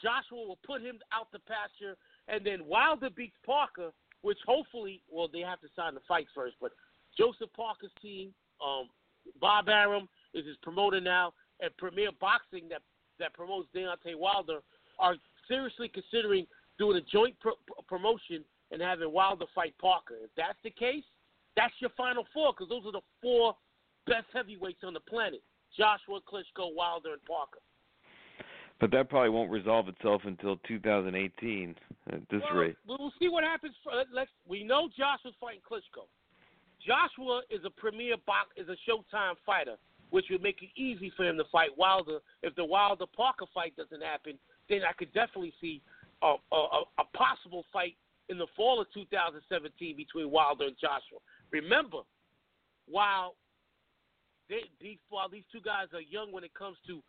Joshua 0.03 0.47
will 0.47 0.59
put 0.67 0.83
him 0.83 0.99
out 1.13 1.31
the 1.33 1.39
pasture, 1.41 1.97
and 2.29 2.45
then 2.45 2.67
Wilder 2.67 3.11
beats 3.11 3.37
Parker, 3.45 3.93
which 4.23 4.39
hopefully, 4.47 5.03
well, 5.11 5.29
they 5.33 5.41
have 5.41 5.61
to 5.61 5.69
sign 5.77 5.95
the 5.95 6.01
fight 6.09 6.27
first. 6.35 6.57
But 6.61 6.73
Joseph 7.17 7.53
Parker's 7.57 7.93
team, 8.01 8.35
um, 8.65 8.89
Bob 9.41 9.69
Arum 9.69 10.09
is 10.35 10.47
his 10.47 10.57
promoter 10.63 11.01
now, 11.01 11.33
and 11.61 11.77
Premier 11.77 12.11
Boxing 12.21 12.69
that 12.71 12.83
that 13.21 13.33
promotes 13.33 13.69
Deontay 13.75 14.19
Wilder 14.19 14.59
are 14.99 15.15
seriously 15.47 15.89
considering 15.89 16.47
doing 16.79 16.97
a 16.97 17.01
joint 17.01 17.37
pro- 17.41 17.55
promotion 17.87 18.45
and 18.73 18.83
having 18.83 19.13
Wilder 19.13 19.47
fight 19.55 19.75
Parker. 19.81 20.15
If 20.25 20.31
that's 20.37 20.59
the 20.65 20.71
case, 20.71 21.05
that's 21.57 21.75
your 21.79 21.91
final 21.97 22.27
four 22.35 22.53
because 22.53 22.69
those 22.69 22.85
are 22.87 22.93
the 22.93 23.07
four 23.23 23.55
best 24.07 24.27
heavyweights 24.33 24.83
on 24.83 24.95
the 24.95 25.01
planet: 25.01 25.43
Joshua, 25.77 26.21
Klitschko, 26.21 26.75
Wilder, 26.75 27.13
and 27.13 27.25
Parker. 27.25 27.61
But 28.81 28.91
that 28.91 29.09
probably 29.09 29.31
won't 29.31 29.51
resolve 29.51 29.89
itself 29.89 30.23
until 30.25 30.57
2018 30.67 31.75
at 32.13 32.21
this 32.31 32.43
well, 32.51 32.59
rate. 32.59 32.77
We'll 32.87 33.13
see 33.19 33.29
what 33.29 33.45
happens. 33.45 33.75
For, 33.83 33.93
uh, 33.93 34.05
let's. 34.13 34.31
We 34.49 34.65
know 34.65 34.89
Joshua's 34.89 35.35
fighting 35.41 35.61
Klitschko. 35.69 36.07
Joshua 36.85 37.43
is 37.51 37.61
a 37.65 37.71
premier 37.71 38.17
box, 38.27 38.51
is 38.57 38.69
a 38.69 38.77
Showtime 38.91 39.35
fighter, 39.47 39.77
which 40.11 40.27
would 40.31 40.43
make 40.43 40.63
it 40.63 40.69
easy 40.77 41.13
for 41.17 41.25
him 41.25 41.37
to 41.39 41.45
fight 41.51 41.71
Wilder. 41.79 42.19
If 42.43 42.55
the 42.57 42.65
Wilder 42.65 43.07
Parker 43.17 43.47
fight 43.55 43.75
doesn't 43.77 44.03
happen, 44.03 44.39
then 44.69 44.81
I 44.89 44.93
could 44.93 45.13
definitely 45.15 45.55
see 45.61 45.81
a, 46.23 46.35
a, 46.53 46.83
a 46.99 47.05
possible 47.17 47.65
fight 47.73 47.97
in 48.29 48.39
the 48.39 48.47
fall 48.57 48.81
of 48.81 48.87
2017 48.93 49.97
between 49.97 50.31
Wilder 50.31 50.65
and 50.65 50.77
Joshua. 50.81 51.19
Remember, 51.53 52.01
while 52.89 53.35
they, 54.49 54.65
these 54.81 54.99
while 55.09 55.29
these 55.29 55.45
two 55.53 55.61
guys 55.65 55.89
are 55.95 56.01
young 56.01 56.33
when 56.33 56.45
it 56.45 56.53
comes 56.55 56.77
to 56.87 57.01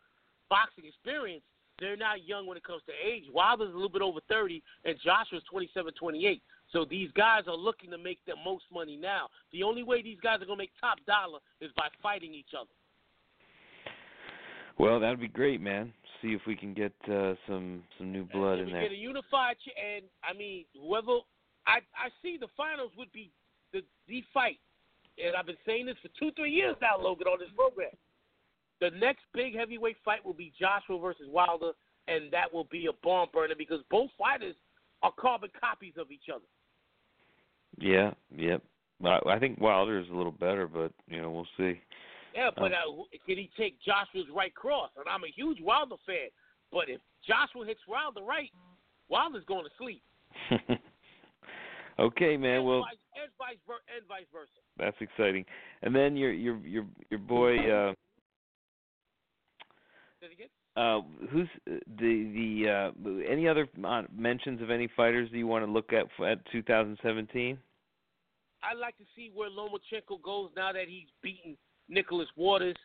boxing 0.48 0.84
experience, 0.86 1.42
they're 1.78 1.96
not 1.96 2.26
young 2.26 2.46
when 2.46 2.56
it 2.56 2.64
comes 2.64 2.82
to 2.86 2.92
age. 2.92 3.24
Wilder's 3.32 3.70
a 3.70 3.74
little 3.74 3.88
bit 3.88 4.02
over 4.02 4.20
30, 4.28 4.62
and 4.84 4.96
Joshua's 5.04 5.42
27, 5.50 5.92
28. 5.94 6.42
So 6.72 6.84
these 6.84 7.10
guys 7.14 7.42
are 7.46 7.56
looking 7.56 7.90
to 7.90 7.98
make 7.98 8.18
the 8.26 8.34
most 8.44 8.64
money 8.72 8.96
now. 8.96 9.28
The 9.52 9.62
only 9.62 9.82
way 9.82 10.02
these 10.02 10.18
guys 10.22 10.36
are 10.36 10.46
going 10.46 10.58
to 10.58 10.62
make 10.62 10.72
top 10.80 10.98
dollar 11.06 11.38
is 11.60 11.70
by 11.76 11.88
fighting 12.02 12.34
each 12.34 12.54
other. 12.58 12.70
Well, 14.78 15.00
that'd 15.00 15.20
be 15.20 15.28
great, 15.28 15.60
man. 15.60 15.92
See 16.22 16.28
if 16.28 16.40
we 16.46 16.56
can 16.56 16.74
get 16.74 16.92
uh, 17.10 17.34
some 17.46 17.82
some 17.98 18.12
new 18.12 18.24
blood 18.24 18.58
in 18.58 18.66
we 18.66 18.72
there. 18.72 18.82
Get 18.82 18.92
a 18.92 18.96
unified, 18.96 19.56
ch- 19.56 19.72
and 19.76 20.04
I 20.24 20.36
mean, 20.36 20.64
whoever 20.74 21.20
I 21.66 21.78
I 21.96 22.08
see 22.22 22.36
the 22.38 22.48
finals 22.56 22.90
would 22.96 23.12
be 23.12 23.30
the 23.72 23.82
the 24.08 24.22
fight, 24.34 24.58
and 25.22 25.36
I've 25.36 25.46
been 25.46 25.60
saying 25.64 25.86
this 25.86 25.96
for 26.02 26.08
two 26.18 26.30
three 26.36 26.52
years 26.52 26.76
now, 26.80 26.98
Logan, 26.98 27.26
on 27.26 27.38
this 27.38 27.48
program. 27.56 27.90
The 28.80 28.90
next 28.90 29.22
big 29.32 29.56
heavyweight 29.56 29.96
fight 30.04 30.24
will 30.24 30.34
be 30.34 30.52
Joshua 30.58 30.98
versus 30.98 31.26
Wilder, 31.28 31.72
and 32.08 32.30
that 32.32 32.52
will 32.52 32.68
be 32.70 32.86
a 32.86 32.92
barn 33.02 33.28
burner 33.32 33.54
because 33.56 33.80
both 33.90 34.10
fighters 34.18 34.54
are 35.02 35.12
carbon 35.18 35.50
copies 35.58 35.94
of 35.98 36.10
each 36.10 36.28
other. 36.32 36.44
Yeah, 37.78 38.12
yep. 38.34 38.62
I, 39.04 39.18
I 39.26 39.38
think 39.38 39.60
Wilder 39.60 39.98
is 39.98 40.08
a 40.10 40.14
little 40.14 40.32
better, 40.32 40.66
but 40.66 40.92
you 41.08 41.20
know 41.20 41.30
we'll 41.30 41.46
see. 41.56 41.80
Yeah, 42.34 42.50
but 42.54 42.72
uh, 42.72 42.92
can 43.26 43.38
he 43.38 43.50
take 43.56 43.78
Joshua's 43.80 44.26
right 44.34 44.54
cross? 44.54 44.90
And 44.98 45.06
I'm 45.08 45.24
a 45.24 45.32
huge 45.34 45.58
Wilder 45.62 45.96
fan, 46.06 46.28
but 46.70 46.88
if 46.88 47.00
Joshua 47.26 47.64
hits 47.66 47.80
Wilder 47.88 48.22
right, 48.22 48.50
Wilder's 49.08 49.44
going 49.46 49.64
to 49.64 49.70
sleep. 49.78 50.02
okay, 51.98 52.36
man. 52.36 52.56
and 52.56 52.66
Well, 52.66 52.80
vice, 52.80 52.98
and 53.22 53.30
vice 53.38 53.78
and 53.96 54.06
vice 54.06 54.26
versa. 54.32 54.50
that's 54.78 54.96
exciting. 55.00 55.46
And 55.82 55.94
then 55.94 56.16
your 56.16 56.32
your 56.32 56.58
your 56.58 56.84
your 57.10 57.20
boy. 57.20 57.56
uh 57.70 57.94
Get? 60.34 60.50
Uh, 60.76 61.00
who's 61.30 61.48
uh, 61.70 61.76
the 61.98 62.62
the 62.64 62.92
uh, 63.08 63.10
any 63.28 63.48
other 63.48 63.68
uh, 63.84 64.02
mentions 64.14 64.60
of 64.60 64.70
any 64.70 64.88
fighters 64.96 65.30
that 65.30 65.38
you 65.38 65.46
want 65.46 65.64
to 65.64 65.70
look 65.70 65.92
at 65.92 66.06
for, 66.16 66.28
at 66.28 66.38
2017? 66.52 67.58
I'd 68.62 68.78
like 68.78 68.96
to 68.98 69.04
see 69.14 69.30
where 69.34 69.48
Lomachenko 69.48 70.22
goes 70.22 70.50
now 70.56 70.72
that 70.72 70.88
he's 70.88 71.08
beaten 71.22 71.56
Nicholas 71.88 72.28
Walters 72.36 72.76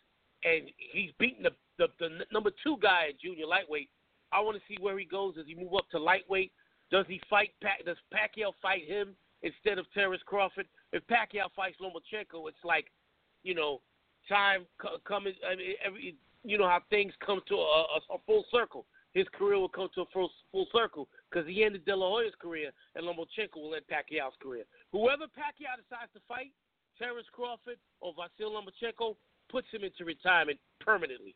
and 0.43 0.69
he's 0.77 1.11
beaten 1.19 1.43
the, 1.43 1.51
the 1.77 1.87
the 1.99 2.25
number 2.31 2.51
two 2.63 2.77
guy 2.81 3.07
at 3.09 3.19
junior 3.19 3.45
lightweight. 3.45 3.89
I 4.31 4.39
want 4.39 4.57
to 4.57 4.63
see 4.67 4.77
where 4.81 4.97
he 4.97 5.05
goes. 5.05 5.35
Does 5.35 5.47
he 5.47 5.55
move 5.55 5.73
up 5.75 5.89
to 5.91 5.99
lightweight? 5.99 6.51
Does 6.91 7.05
he 7.07 7.21
fight? 7.29 7.51
Pa- 7.61 7.83
does 7.85 7.97
Pacquiao 8.13 8.53
fight 8.61 8.87
him 8.87 9.15
instead 9.43 9.77
of 9.77 9.85
Terence 9.93 10.21
Crawford? 10.25 10.67
If 10.93 11.03
Pacquiao 11.07 11.49
fights 11.55 11.77
Lomachenko, 11.81 12.47
it's 12.47 12.63
like, 12.63 12.87
you 13.43 13.55
know, 13.55 13.81
time 14.29 14.65
co- 14.79 14.97
coming. 15.05 15.33
I 15.49 15.55
mean, 15.55 15.73
every 15.85 16.15
you 16.43 16.57
know 16.57 16.67
how 16.67 16.79
things 16.89 17.13
come 17.25 17.41
to 17.47 17.55
a, 17.55 17.57
a, 17.57 18.15
a 18.15 18.17
full 18.25 18.45
circle. 18.51 18.85
His 19.13 19.27
career 19.33 19.59
will 19.59 19.69
come 19.69 19.89
to 19.95 20.01
a 20.01 20.05
full, 20.13 20.31
full 20.51 20.67
circle 20.71 21.09
because 21.29 21.47
he 21.47 21.63
ended 21.63 21.85
De 21.85 21.95
La 21.95 22.07
Hoya's 22.07 22.33
career, 22.39 22.71
and 22.95 23.05
Lomachenko 23.05 23.57
will 23.57 23.75
end 23.75 23.83
Pacquiao's 23.91 24.33
career. 24.41 24.63
Whoever 24.91 25.25
Pacquiao 25.25 25.75
decides 25.75 26.11
to 26.13 26.21
fight, 26.27 26.51
Terence 26.97 27.27
Crawford 27.33 27.77
or 27.99 28.13
Vasyl 28.13 28.51
Lomachenko, 28.51 29.15
puts 29.49 29.67
him 29.71 29.83
into 29.83 30.05
retirement 30.05 30.59
permanently. 30.79 31.35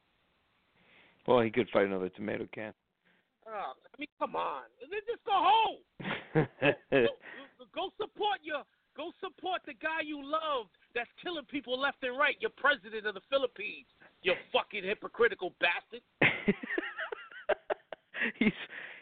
Well, 1.28 1.41
he 1.41 1.52
could 1.52 1.68
fight 1.74 1.86
another 1.86 2.10
tomato 2.10 2.48
can. 2.54 2.74
Oh, 3.48 3.74
I 3.76 4.00
mean, 4.00 4.08
come 4.20 4.36
on, 4.36 4.63
just 4.82 5.24
go 5.26 5.34
home. 5.36 5.82
Go, 6.91 7.08
go 7.74 7.89
support 7.96 8.39
your, 8.44 8.63
go 8.98 9.12
support 9.22 9.62
the 9.65 9.74
guy 9.74 10.02
you 10.04 10.20
love 10.20 10.68
that's 10.94 11.10
killing 11.22 11.46
people 11.46 11.80
left 11.80 12.04
and 12.04 12.18
right. 12.18 12.36
Your 12.39 12.52
president 12.58 13.06
of 13.06 13.13
the 13.13 13.22
Philippines. 13.30 13.88
Fucking 14.76 14.90
hypocritical 14.90 15.54
bastard. 15.60 16.02
he's 18.40 18.52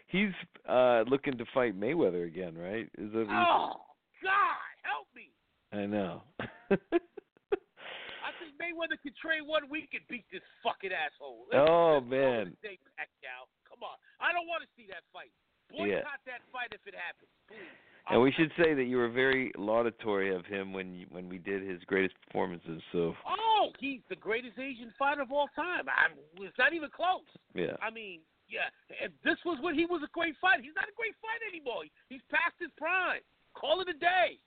he's 0.07 0.29
uh 0.69 1.03
looking 1.07 1.37
to 1.37 1.45
fight 1.53 1.79
Mayweather 1.79 2.27
again, 2.27 2.55
right? 2.57 2.85
Is 2.97 3.11
that 3.13 3.25
Oh 3.29 3.81
God, 4.21 4.73
help 4.83 5.07
me. 5.15 5.31
I 5.71 5.85
know. 5.85 6.21
I 6.69 8.31
think 8.39 8.53
Mayweather 8.61 9.01
could 9.01 9.15
train 9.17 9.47
one 9.47 9.63
week 9.69 9.89
and 9.93 10.01
beat 10.09 10.25
this 10.31 10.41
fucking 10.63 10.91
asshole. 10.93 11.45
Oh, 11.53 11.99
Let's 12.01 12.09
man. 12.09 12.21
call 12.21 12.41
it 12.41 12.47
a 12.47 12.67
day, 12.67 12.77
Pacquiao. 12.99 13.49
Come 13.69 13.81
on, 13.83 13.97
I 14.21 14.31
don't 14.31 14.47
want 14.47 14.61
to 14.63 14.69
see 14.77 14.85
that 14.89 15.01
fight. 15.11 15.31
Boycott 15.71 15.87
Yeah. 15.89 16.03
that 16.29 16.41
fight 16.53 16.69
if 16.71 16.85
it 16.85 16.93
happens, 16.93 17.29
please. 17.49 17.65
and 18.09 18.21
we 18.21 18.31
should 18.33 18.51
say 18.61 18.73
that 18.75 18.83
you 18.83 18.97
were 18.97 19.09
very 19.09 19.51
laudatory 19.57 20.33
of 20.35 20.45
him 20.45 20.71
when 20.73 20.93
you, 20.93 21.05
when 21.09 21.27
we 21.29 21.37
did 21.39 21.63
his 21.67 21.81
greatest 21.87 22.13
performances. 22.27 22.81
So 22.91 23.15
Oh, 23.25 23.42
he's 23.83 23.99
the 24.07 24.15
greatest 24.15 24.55
Asian 24.57 24.95
fighter 24.97 25.21
of 25.21 25.31
all 25.35 25.51
time. 25.55 25.91
I'm, 25.91 26.15
it's 26.39 26.57
not 26.57 26.71
even 26.71 26.87
close. 26.89 27.27
yeah, 27.53 27.75
I 27.83 27.91
mean, 27.91 28.23
yeah, 28.47 28.71
if 29.03 29.11
this 29.27 29.37
was 29.43 29.59
when 29.59 29.75
he 29.75 29.83
was 29.85 29.99
a 30.03 30.11
great 30.15 30.35
fighter. 30.39 30.63
He's 30.63 30.75
not 30.75 30.87
a 30.87 30.95
great 30.95 31.15
fighter 31.19 31.47
anymore. 31.51 31.83
He's 32.07 32.23
past 32.31 32.55
his 32.59 32.71
prime. 32.79 33.19
Call 33.53 33.81
it 33.81 33.89
a 33.91 33.97
day. 33.99 34.39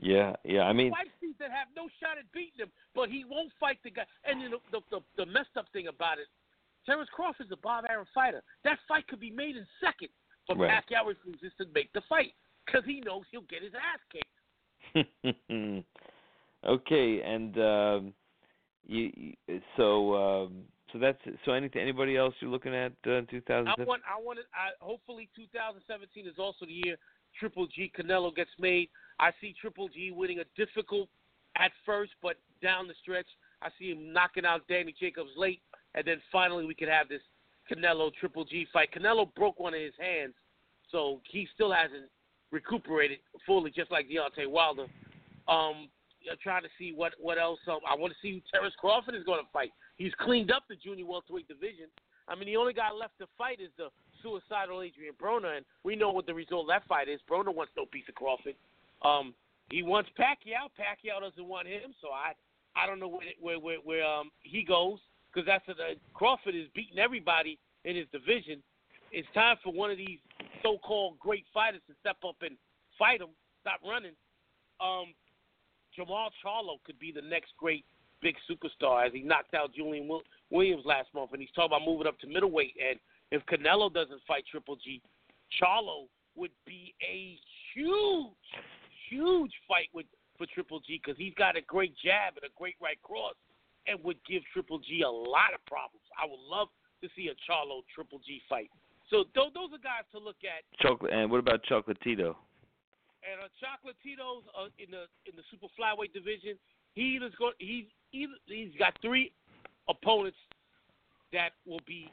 yeah, 0.00 0.32
yeah. 0.44 0.64
I 0.64 0.72
mean, 0.72 0.90
Fight 0.90 1.12
these 1.20 1.36
that 1.38 1.50
have 1.52 1.68
no 1.76 1.88
shot 2.00 2.16
at 2.18 2.24
beating 2.32 2.64
him, 2.64 2.72
but 2.94 3.08
he 3.12 3.24
won't 3.28 3.52
fight 3.60 3.78
the 3.84 3.90
guy. 3.90 4.08
And 4.24 4.40
then 4.40 4.50
the, 4.56 4.60
the, 4.72 4.80
the, 4.90 5.00
the 5.20 5.26
messed 5.26 5.56
up 5.56 5.66
thing 5.72 5.86
about 5.88 6.18
it, 6.18 6.26
Terence 6.84 7.10
Crawford's 7.12 7.50
a 7.52 7.56
Bob 7.56 7.84
Arum 7.90 8.06
fighter. 8.14 8.42
That 8.64 8.78
fight 8.88 9.06
could 9.08 9.20
be 9.20 9.30
made 9.30 9.56
in 9.56 9.66
seconds, 9.82 10.14
but 10.48 10.58
Right. 10.58 10.70
Pacquiao 10.70 11.06
refuses 11.06 11.52
to 11.58 11.66
make 11.74 11.92
the 11.92 12.02
fight 12.08 12.32
because 12.64 12.84
he 12.86 13.00
knows 13.00 13.22
he'll 13.30 13.42
get 13.50 13.62
his 13.62 13.72
ass 13.74 14.00
kicked. 14.10 14.24
okay, 16.66 17.22
and 17.22 17.58
um, 17.58 18.14
you, 18.86 19.34
you 19.46 19.60
so 19.76 20.14
um, 20.14 20.52
so 20.92 20.98
that's 20.98 21.18
so. 21.44 21.52
Anything 21.52 21.82
anybody 21.82 22.16
else 22.16 22.34
you're 22.40 22.50
looking 22.50 22.74
at 22.74 22.92
uh, 23.04 23.26
2017? 23.30 23.66
I 23.66 23.84
want, 23.84 24.02
I 24.06 24.20
want, 24.20 24.38
I 24.54 24.70
hopefully 24.80 25.28
2017 25.36 26.26
is 26.26 26.34
also 26.38 26.66
the 26.66 26.72
year 26.72 26.96
Triple 27.38 27.66
G 27.66 27.90
Canelo 27.98 28.34
gets 28.34 28.50
made. 28.58 28.88
I 29.18 29.30
see 29.40 29.54
Triple 29.60 29.88
G 29.88 30.12
winning 30.14 30.40
a 30.40 30.44
difficult 30.56 31.08
at 31.56 31.72
first, 31.84 32.12
but 32.22 32.36
down 32.62 32.86
the 32.86 32.94
stretch, 33.02 33.26
I 33.62 33.68
see 33.78 33.90
him 33.90 34.12
knocking 34.12 34.44
out 34.44 34.68
Danny 34.68 34.94
Jacobs 34.98 35.30
late, 35.36 35.60
and 35.94 36.06
then 36.06 36.20
finally 36.30 36.64
we 36.66 36.74
could 36.74 36.88
have 36.88 37.08
this 37.08 37.22
Canelo 37.70 38.12
Triple 38.14 38.44
G 38.44 38.66
fight. 38.72 38.90
Canelo 38.96 39.34
broke 39.34 39.58
one 39.58 39.74
of 39.74 39.80
his 39.80 39.94
hands, 39.98 40.34
so 40.90 41.20
he 41.30 41.48
still 41.54 41.72
hasn't 41.72 42.10
recuperated 42.52 43.18
fully, 43.44 43.70
just 43.70 43.90
like 43.90 44.08
Deontay 44.08 44.48
Wilder. 44.48 44.86
Um, 45.48 45.88
trying 46.42 46.62
to 46.62 46.68
see 46.78 46.92
what 46.94 47.12
what 47.18 47.38
else. 47.38 47.60
Um, 47.68 47.80
I 47.88 47.94
want 47.94 48.12
to 48.12 48.18
see 48.20 48.32
who 48.34 48.40
Terence 48.50 48.74
Crawford 48.78 49.14
is 49.14 49.24
going 49.24 49.40
to 49.40 49.50
fight. 49.52 49.70
He's 49.96 50.12
cleaned 50.20 50.50
up 50.50 50.64
the 50.68 50.76
junior 50.76 51.06
welterweight 51.06 51.48
division. 51.48 51.86
I 52.28 52.34
mean, 52.34 52.46
the 52.46 52.56
only 52.56 52.72
guy 52.72 52.90
left 52.90 53.18
to 53.20 53.26
fight 53.38 53.60
is 53.60 53.70
the 53.78 53.88
suicidal 54.22 54.82
Adrian 54.82 55.14
Broner, 55.14 55.56
and 55.56 55.64
we 55.84 55.94
know 55.94 56.10
what 56.10 56.26
the 56.26 56.34
result 56.34 56.62
of 56.62 56.68
that 56.68 56.86
fight 56.88 57.08
is. 57.08 57.20
Broner 57.30 57.54
wants 57.54 57.72
no 57.76 57.86
piece 57.86 58.08
of 58.08 58.14
Crawford. 58.14 58.54
Um, 59.02 59.34
he 59.70 59.82
wants 59.82 60.10
Pacquiao. 60.18 60.70
Pacquiao 60.74 61.20
doesn't 61.20 61.46
want 61.46 61.68
him, 61.68 61.94
so 62.00 62.08
I 62.08 62.32
I 62.74 62.86
don't 62.86 63.00
know 63.00 63.08
where 63.08 63.58
where 63.58 63.58
where, 63.58 63.78
where 63.78 64.04
um 64.04 64.30
he 64.42 64.62
goes 64.62 64.98
because 65.32 65.46
that's 65.46 65.68
a, 65.68 65.94
Crawford 66.14 66.54
is 66.54 66.66
beating 66.74 66.98
everybody 66.98 67.58
in 67.84 67.96
his 67.96 68.06
division. 68.12 68.62
It's 69.12 69.28
time 69.34 69.56
for 69.62 69.72
one 69.72 69.90
of 69.90 69.98
these 69.98 70.18
so-called 70.62 71.18
great 71.18 71.44
fighters 71.54 71.80
to 71.88 71.94
step 72.00 72.16
up 72.26 72.36
and 72.42 72.56
fight 72.98 73.20
him. 73.20 73.28
Stop 73.60 73.80
running. 73.86 74.12
Um, 74.80 75.14
Jermall 75.96 76.30
Charlo 76.44 76.82
could 76.84 76.98
be 76.98 77.12
the 77.12 77.22
next 77.22 77.52
great 77.56 77.84
big 78.22 78.36
superstar 78.50 79.06
as 79.06 79.12
he 79.12 79.22
knocked 79.22 79.54
out 79.54 79.74
Julian 79.74 80.08
Williams 80.50 80.82
last 80.84 81.08
month, 81.14 81.32
and 81.32 81.40
he's 81.40 81.50
talking 81.54 81.76
about 81.76 81.86
moving 81.86 82.06
up 82.06 82.18
to 82.20 82.26
middleweight. 82.26 82.74
And 82.76 82.98
if 83.30 83.44
Canelo 83.46 83.92
doesn't 83.92 84.20
fight 84.26 84.44
Triple 84.50 84.76
G, 84.76 85.02
Charlo 85.60 86.08
would 86.34 86.50
be 86.66 86.94
a 87.02 87.38
huge, 87.74 88.46
huge 89.08 89.52
fight 89.68 89.88
with 89.92 90.06
for 90.38 90.46
Triple 90.52 90.80
G 90.80 91.00
because 91.02 91.16
he's 91.16 91.34
got 91.34 91.56
a 91.56 91.62
great 91.62 91.94
jab 92.04 92.34
and 92.36 92.44
a 92.44 92.52
great 92.58 92.76
right 92.80 93.00
cross, 93.02 93.34
and 93.86 94.02
would 94.04 94.18
give 94.28 94.42
Triple 94.52 94.78
G 94.78 95.02
a 95.02 95.10
lot 95.10 95.54
of 95.54 95.64
problems. 95.66 96.04
I 96.20 96.26
would 96.26 96.40
love 96.40 96.68
to 97.02 97.08
see 97.16 97.28
a 97.28 97.36
Charlo 97.50 97.80
Triple 97.94 98.20
G 98.26 98.40
fight. 98.48 98.70
So 99.08 99.24
th- 99.34 99.54
those 99.54 99.70
are 99.72 99.78
guys 99.78 100.04
to 100.12 100.18
look 100.18 100.36
at. 100.42 100.64
Chocolate. 100.80 101.12
And 101.12 101.30
what 101.30 101.38
about 101.38 101.60
Chocolatito? 101.64 102.34
And 103.26 103.42
a 103.42 103.50
Chocolatito's 103.58 104.46
uh, 104.54 104.70
in 104.78 104.90
the 104.90 105.10
in 105.26 105.34
the 105.34 105.42
super 105.50 105.66
flyweight 105.74 106.14
division. 106.14 106.54
He 106.94 107.16
either's 107.16 107.34
going. 107.38 107.58
He's 107.58 107.86
either 108.12 108.38
he's 108.46 108.72
got 108.78 108.94
three 109.02 109.32
opponents 109.88 110.38
that 111.32 111.50
will 111.66 111.82
be 111.86 112.10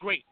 great. 0.00 0.24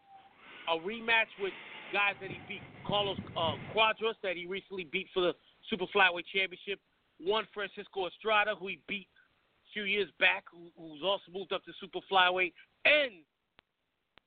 A 0.72 0.78
rematch 0.78 1.28
with 1.40 1.52
guys 1.92 2.14
that 2.20 2.31
he 2.31 2.40
beat, 2.48 2.62
Carlos 2.87 3.18
uh, 3.37 3.55
Cuadras 3.74 4.16
that 4.22 4.37
he 4.37 4.46
recently 4.46 4.85
beat 4.85 5.09
for 5.12 5.20
the 5.20 5.33
super 5.68 5.87
flyweight 5.94 6.24
championship. 6.33 6.81
Juan 7.20 7.46
Francisco 7.52 8.07
Estrada 8.09 8.55
who 8.59 8.68
he 8.68 8.81
beat 8.88 9.07
a 9.07 9.68
few 9.72 9.85
years 9.85 10.09
back, 10.18 10.44
who, 10.50 10.72
who's 10.76 11.02
also 11.05 11.28
moved 11.33 11.52
up 11.52 11.64
to 11.64 11.72
super 11.78 12.00
flyweight, 12.11 12.52
and 12.85 13.22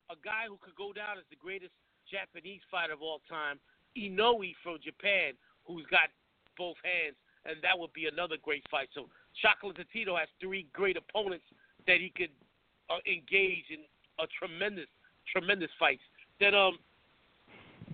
a 0.10 0.16
guy 0.24 0.46
who 0.48 0.58
could 0.62 0.76
go 0.76 0.94
down 0.94 1.18
as 1.18 1.26
the 1.30 1.36
greatest 1.36 1.74
Japanese 2.06 2.62
fighter 2.70 2.94
of 2.94 3.02
all 3.02 3.22
time, 3.28 3.60
Inoue 3.98 4.54
from 4.62 4.78
Japan, 4.84 5.34
who's 5.68 5.86
got 5.90 6.10
both 6.58 6.76
hands, 6.84 7.16
and 7.46 7.58
that 7.62 7.78
would 7.78 7.94
be 7.94 8.08
another 8.08 8.36
great 8.42 8.64
fight. 8.70 8.90
So 8.94 9.08
Chocolate 9.42 9.78
Tito 9.92 10.16
has 10.16 10.28
three 10.40 10.68
great 10.74 10.98
opponents 10.98 11.46
that 11.88 11.98
he 12.00 12.12
could 12.16 12.32
uh, 12.90 13.02
engage 13.06 13.66
in 13.70 13.84
a 14.20 14.28
tremendous, 14.40 14.88
tremendous 15.32 15.72
fights. 15.78 16.02
That 16.40 16.54
um, 16.54 16.80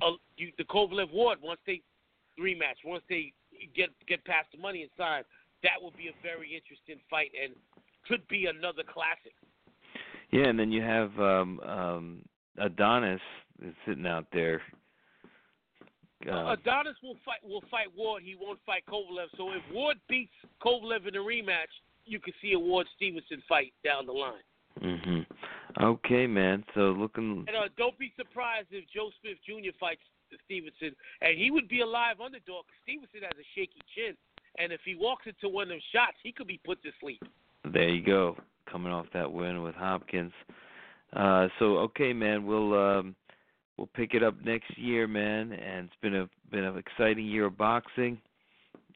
uh, 0.01 0.17
you, 0.37 0.51
the 0.57 0.63
Kovalev 0.63 1.11
Ward 1.11 1.39
once 1.41 1.59
they 1.65 1.81
rematch, 2.39 2.81
once 2.85 3.03
they 3.09 3.33
get 3.75 3.89
get 4.07 4.23
past 4.25 4.47
the 4.51 4.57
money 4.57 4.81
and 4.81 4.91
sign, 4.97 5.23
that 5.63 5.81
will 5.81 5.91
be 5.91 6.07
a 6.07 6.23
very 6.23 6.55
interesting 6.55 6.97
fight 7.09 7.31
and 7.41 7.53
could 8.07 8.27
be 8.27 8.47
another 8.47 8.83
classic. 8.83 9.33
Yeah, 10.31 10.47
and 10.47 10.59
then 10.59 10.71
you 10.71 10.81
have 10.81 11.11
um 11.19 11.59
um 11.61 12.21
Adonis 12.57 13.21
is 13.63 13.73
sitting 13.85 14.07
out 14.07 14.25
there. 14.33 14.61
Uh, 16.29 16.53
Adonis 16.53 16.95
will 17.01 17.17
fight 17.25 17.39
will 17.43 17.63
fight 17.69 17.87
Ward. 17.95 18.23
He 18.23 18.35
won't 18.39 18.59
fight 18.65 18.83
Kovalev. 18.89 19.27
So 19.37 19.51
if 19.51 19.61
Ward 19.73 19.97
beats 20.09 20.33
Kovalev 20.63 21.07
in 21.07 21.15
a 21.15 21.19
rematch, 21.19 21.71
you 22.05 22.19
could 22.19 22.33
see 22.41 22.53
a 22.53 22.59
Ward 22.59 22.87
Stevenson 22.95 23.41
fight 23.47 23.73
down 23.83 24.05
the 24.05 24.13
line. 24.13 24.43
Mhm. 24.79 25.25
Okay, 25.79 26.27
man. 26.27 26.63
So 26.73 26.91
looking. 26.91 27.45
And 27.47 27.55
uh, 27.55 27.69
don't 27.77 27.97
be 27.97 28.13
surprised 28.17 28.67
if 28.71 28.85
Joe 28.93 29.09
Smith 29.21 29.37
Jr. 29.45 29.71
fights 29.79 30.01
Stevenson, 30.45 30.95
and 31.21 31.37
he 31.37 31.51
would 31.51 31.67
be 31.67 31.81
a 31.81 31.85
live 31.85 32.21
underdog. 32.21 32.65
Stevenson 32.83 33.21
has 33.23 33.33
a 33.39 33.47
shaky 33.55 33.81
chin, 33.95 34.15
and 34.59 34.71
if 34.71 34.81
he 34.85 34.95
walks 34.95 35.25
into 35.27 35.49
one 35.49 35.63
of 35.63 35.69
them 35.69 35.79
shots, 35.91 36.17
he 36.23 36.31
could 36.31 36.47
be 36.47 36.59
put 36.63 36.81
to 36.83 36.89
sleep. 36.99 37.21
There 37.65 37.89
you 37.89 38.03
go. 38.03 38.37
Coming 38.69 38.93
off 38.93 39.07
that 39.13 39.31
win 39.31 39.61
with 39.61 39.75
Hopkins. 39.75 40.33
Uh, 41.13 41.47
so 41.59 41.77
okay, 41.77 42.13
man. 42.13 42.45
We'll 42.45 42.73
um, 42.73 43.15
we'll 43.81 43.89
pick 43.95 44.13
it 44.13 44.21
up 44.21 44.35
next 44.45 44.77
year, 44.77 45.07
man. 45.07 45.53
And 45.53 45.85
it's 45.85 46.01
been 46.03 46.15
a 46.15 46.29
been 46.51 46.63
an 46.63 46.77
exciting 46.77 47.25
year 47.25 47.47
of 47.47 47.57
boxing, 47.57 48.21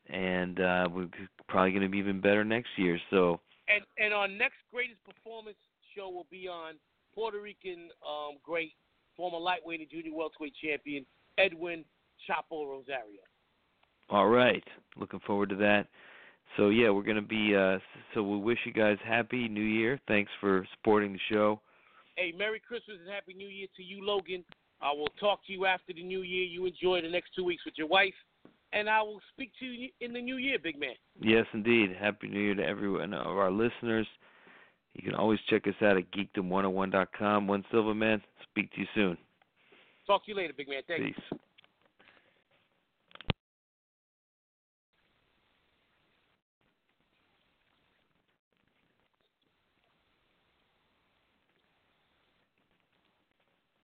and 0.09 0.59
uh, 0.59 0.87
we're 0.93 1.09
probably 1.47 1.71
going 1.71 1.81
to 1.81 1.89
be 1.89 1.97
even 1.97 2.21
better 2.21 2.43
next 2.43 2.69
year. 2.77 2.99
So. 3.09 3.39
And 3.67 3.83
and 3.97 4.13
our 4.13 4.27
next 4.27 4.57
greatest 4.71 4.99
performance 5.03 5.57
show 5.97 6.09
will 6.09 6.27
be 6.29 6.47
on 6.47 6.75
Puerto 7.15 7.41
Rican 7.41 7.89
um, 8.07 8.35
great 8.43 8.73
former 9.17 9.39
lightweight 9.39 9.79
and 9.79 9.89
junior 9.89 10.13
welterweight 10.13 10.53
champion 10.63 11.03
Edwin 11.39 11.83
Chapo 12.29 12.67
Rosario. 12.67 13.23
All 14.11 14.27
right, 14.27 14.63
looking 14.97 15.19
forward 15.25 15.49
to 15.49 15.55
that. 15.55 15.87
So 16.57 16.69
yeah, 16.69 16.91
we're 16.91 17.01
gonna 17.01 17.23
be. 17.23 17.55
Uh, 17.55 17.79
so 18.13 18.21
we 18.21 18.37
wish 18.37 18.59
you 18.65 18.71
guys 18.71 18.97
happy 19.03 19.47
New 19.47 19.63
Year. 19.63 19.99
Thanks 20.07 20.31
for 20.39 20.67
supporting 20.75 21.13
the 21.13 21.19
show. 21.31 21.59
Hey, 22.17 22.31
Merry 22.37 22.61
Christmas 22.65 22.97
and 23.03 23.11
Happy 23.11 23.33
New 23.33 23.49
Year 23.49 23.67
to 23.75 23.83
you, 23.83 24.05
Logan. 24.05 24.45
I 24.85 24.91
will 24.91 25.09
talk 25.19 25.39
to 25.47 25.53
you 25.53 25.65
after 25.65 25.93
the 25.93 26.03
New 26.03 26.21
Year. 26.21 26.43
You 26.43 26.67
enjoy 26.67 27.01
the 27.01 27.09
next 27.09 27.31
two 27.35 27.43
weeks 27.43 27.65
with 27.65 27.73
your 27.75 27.87
wife, 27.87 28.13
and 28.71 28.87
I 28.87 29.01
will 29.01 29.19
speak 29.33 29.51
to 29.59 29.65
you 29.65 29.89
in 29.99 30.13
the 30.13 30.21
New 30.21 30.37
Year, 30.37 30.59
big 30.61 30.79
man. 30.79 30.93
Yes, 31.19 31.45
indeed. 31.53 31.95
Happy 31.99 32.27
New 32.27 32.39
Year 32.39 32.53
to 32.55 32.63
everyone 32.63 33.15
of 33.15 33.35
our 33.35 33.49
listeners. 33.49 34.05
You 34.93 35.01
can 35.01 35.15
always 35.15 35.39
check 35.49 35.67
us 35.67 35.73
out 35.81 35.97
at 35.97 36.03
geekdom101.com. 36.11 37.47
Juan 37.47 37.65
Silva 37.71 37.95
man. 37.95 38.21
Speak 38.43 38.71
to 38.73 38.81
you 38.81 38.87
soon. 38.93 39.17
Talk 40.05 40.23
to 40.25 40.31
you 40.31 40.37
later, 40.37 40.53
big 40.55 40.69
man. 40.69 40.83
Thanks. 40.87 41.03
Peace. 41.03 41.39